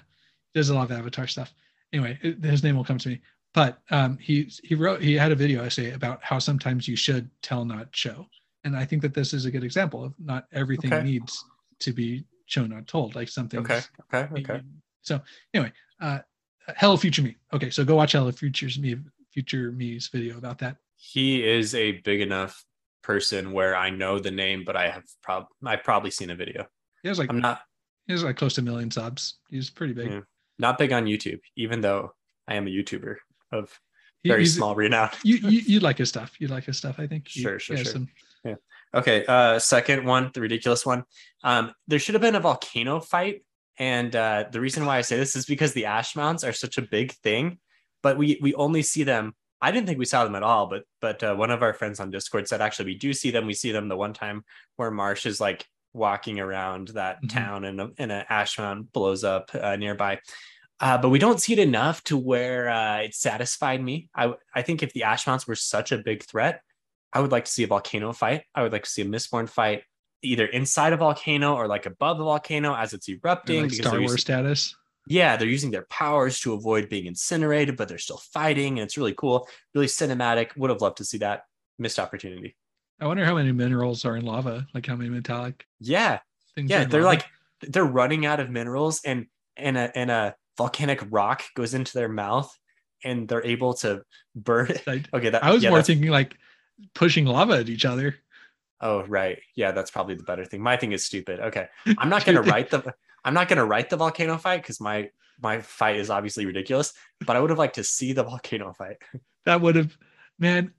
[0.53, 1.53] does a lot of Avatar stuff
[1.93, 3.21] anyway it, his name will come to me
[3.53, 7.29] but um he he wrote he had a video essay about how sometimes you should
[7.41, 8.27] tell not show
[8.65, 11.03] and I think that this is a good example of not everything Okay.
[11.03, 11.43] needs
[11.79, 13.79] to be shown not told like something okay,
[14.13, 14.61] okay, okay.
[15.01, 15.21] So
[15.53, 16.19] anyway, uh,
[16.77, 17.35] Hello Future Me.
[17.51, 18.95] Okay, so go watch Hello Future's Me,
[19.33, 20.77] Future Me's video about that.
[20.95, 22.63] He is a big enough
[23.01, 26.67] person where I know the name, but I have prob I've probably seen a video.
[27.03, 27.61] He has like I'm not
[28.07, 29.37] he has like close to a million subs.
[29.49, 30.11] He's pretty big.
[30.11, 30.21] Yeah.
[30.59, 32.13] not big on YouTube, even though
[32.47, 33.17] I am a YouTuber
[33.51, 33.79] of
[34.25, 35.09] very he's- small renown.
[35.23, 36.33] You, you you like his stuff.
[36.39, 36.95] You like his stuff.
[36.97, 37.27] I think.
[37.27, 37.85] Sure, sure, sure.
[37.85, 38.09] some-
[38.95, 41.03] Okay, uh second one, the ridiculous one.
[41.43, 43.43] Um, there should have been a volcano fight.
[43.79, 46.77] And uh the reason why I say this is because the ash mounts are such
[46.77, 47.57] a big thing,
[48.03, 49.33] but we we only see them.
[49.63, 51.99] I didn't think we saw them at all, but but uh, one of our friends
[51.99, 53.47] on Discord said actually we do see them.
[53.47, 54.43] We see them the one time
[54.75, 57.29] where Marsh is like walking around that Mhm.
[57.29, 60.19] town and an ash mound blows up uh, nearby.
[60.79, 64.09] Uh, but we don't see it enough to where uh, it satisfied me.
[64.15, 66.61] I I think if the ash mounts were such a big threat,
[67.13, 68.43] I would like to see a volcano fight.
[68.55, 69.83] I would like to see a Mistborn fight,
[70.23, 73.61] either inside a volcano or like above the volcano as it's erupting.
[73.63, 74.75] like Star Wars using, status.
[75.07, 78.97] yeah, they're using their powers to avoid being incinerated, but they're still fighting, and it's
[78.97, 80.57] really cool, really cinematic.
[80.57, 81.43] Would have loved to see that.
[81.77, 82.55] Missed opportunity.
[82.99, 84.67] I wonder how many minerals are in lava.
[84.73, 86.19] Like how many metallic Yeah,
[86.55, 87.15] yeah, they're lava.
[87.17, 87.25] like
[87.61, 89.27] they're running out of minerals, and
[89.57, 92.55] and a and a volcanic rock goes into their mouth,
[93.03, 94.03] and they're able to
[94.35, 94.71] burn.
[94.71, 94.83] it.
[94.87, 96.37] I, Okay, that I was yeah, more thinking like
[96.93, 98.15] pushing lava at each other.
[98.81, 99.39] Oh, right.
[99.55, 100.61] Yeah, that's probably the better thing.
[100.61, 101.39] My thing is stupid.
[101.39, 101.67] Okay.
[101.97, 105.09] I'm not gonna write the I'm not gonna write the volcano fight because my
[105.41, 106.93] my fight is obviously ridiculous,
[107.25, 108.97] but I would have liked to see the volcano fight.
[109.45, 109.97] That would have,
[110.39, 110.71] man.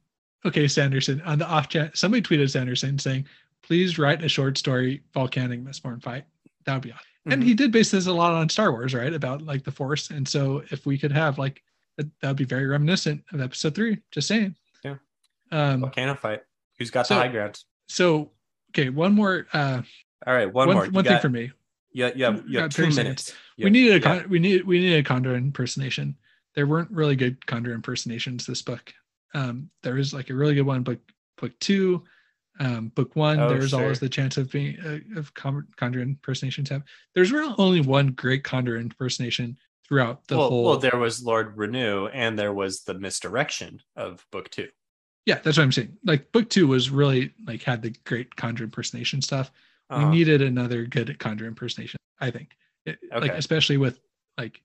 [0.44, 1.20] Okay, Sanderson.
[1.22, 3.26] On the off chat, somebody tweeted Sanderson saying,
[3.62, 6.24] "Please write a short story volcanic Mistborn fight."
[6.64, 7.06] That would be awesome.
[7.26, 7.46] And Mhm.
[7.46, 9.12] he did base this a lot on Star Wars, right?
[9.12, 10.10] About like the Force.
[10.10, 11.62] And so if we could have like
[11.96, 13.98] that, that would be very reminiscent of Episode Three.
[14.10, 14.54] Just saying.
[14.84, 14.96] Yeah.
[15.50, 15.80] Um.
[15.80, 16.42] volcano fight.
[16.78, 17.62] Who's got So- the high ground?
[17.88, 18.30] So
[18.70, 19.46] okay, one more.
[19.52, 19.82] Uh,
[20.26, 20.86] All right, one, one more.
[20.86, 21.52] You one thing got- for me.
[21.92, 23.32] Yeah, yeah, got two 30 minutes.
[23.56, 24.20] You we needed a yeah.
[24.20, 26.16] con- we need we needed a Kandra impersonation.
[26.54, 28.92] There weren't really good Kandra impersonations this book.
[29.34, 31.00] Um, there is like a really good one book
[31.38, 32.04] book two,
[32.60, 33.40] um, book one.
[33.40, 36.82] Oh, there's always the chance of being uh, of Con- Kandra impersonations have.
[37.14, 39.56] There's really only one great Kandra impersonation
[39.86, 40.64] throughout the well, whole.
[40.64, 44.68] well, there was Lord Renoux, and there was the misdirection of book two.
[45.26, 45.96] yeah, that's what I'm saying.
[46.04, 49.50] Like book two was really like had the great Kandra impersonation stuff.
[49.90, 50.06] Uh-huh.
[50.08, 51.98] we needed another good Kandra impersonation.
[52.20, 52.56] I think,
[52.86, 53.36] It- like Okay.
[53.38, 53.98] especially with
[54.38, 54.62] like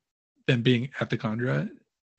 [0.47, 1.69] them being at the Kandra.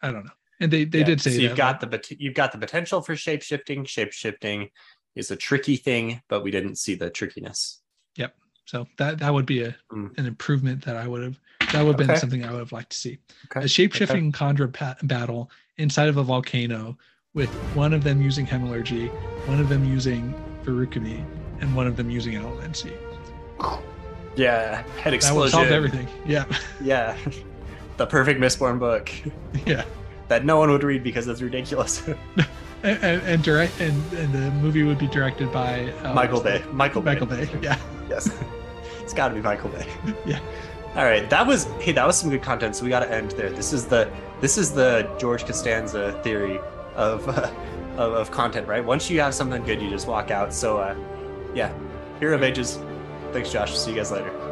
[0.03, 0.31] I don't know,
[0.61, 3.01] and they they Yeah, did say so you've got like, the you've got the potential
[3.01, 3.85] for shape shifting.
[3.85, 4.69] Shape shifting
[5.17, 7.81] is a tricky thing, but we didn't see the trickiness.
[8.17, 8.35] Yep.
[8.67, 10.17] So that that would be a Mm.
[10.19, 11.41] an improvement that I would have
[11.73, 13.19] that would have been something I would have liked to see.
[13.47, 13.65] Okay.
[13.65, 16.97] A shape shifting Kandra pa- battle inside of a volcano
[17.35, 19.09] with one of them using Hemalurgy,
[19.47, 20.35] one of them using
[20.65, 21.25] Feruchemy,
[21.61, 22.93] and one of them using Allomancy.
[24.37, 25.35] Yeah, head explosion.
[25.37, 26.09] That would solve everything.
[26.27, 26.45] Yeah,
[26.83, 27.17] Yeah,
[27.97, 29.11] the perfect Mistborn book
[29.67, 29.85] yeah.
[30.31, 32.09] That no one would read because it's ridiculous.
[32.83, 36.65] And, and, direct and, and the movie would be directed by uh, Michael Bay.
[36.73, 37.11] Michael Bay.
[37.13, 37.47] Michael Bay.
[37.61, 37.79] Yeah,
[38.09, 38.31] Yes,
[39.01, 39.87] it's got to be Michael Bay.
[40.25, 40.41] Yeah.
[40.97, 42.75] All right, that was hey, that was some good content.
[42.75, 43.51] So we got to end there.
[43.51, 44.11] This is the
[44.41, 46.59] this is the George Costanza theory
[46.97, 47.53] of, uh,
[47.99, 48.83] of of content, right?
[48.83, 50.55] Once you have something good, you just walk out.
[50.55, 50.97] So uh,
[51.55, 51.71] yeah,
[52.19, 52.79] Hero of Ages.
[53.33, 53.77] Thanks, Josh.
[53.77, 54.50] See you guys later.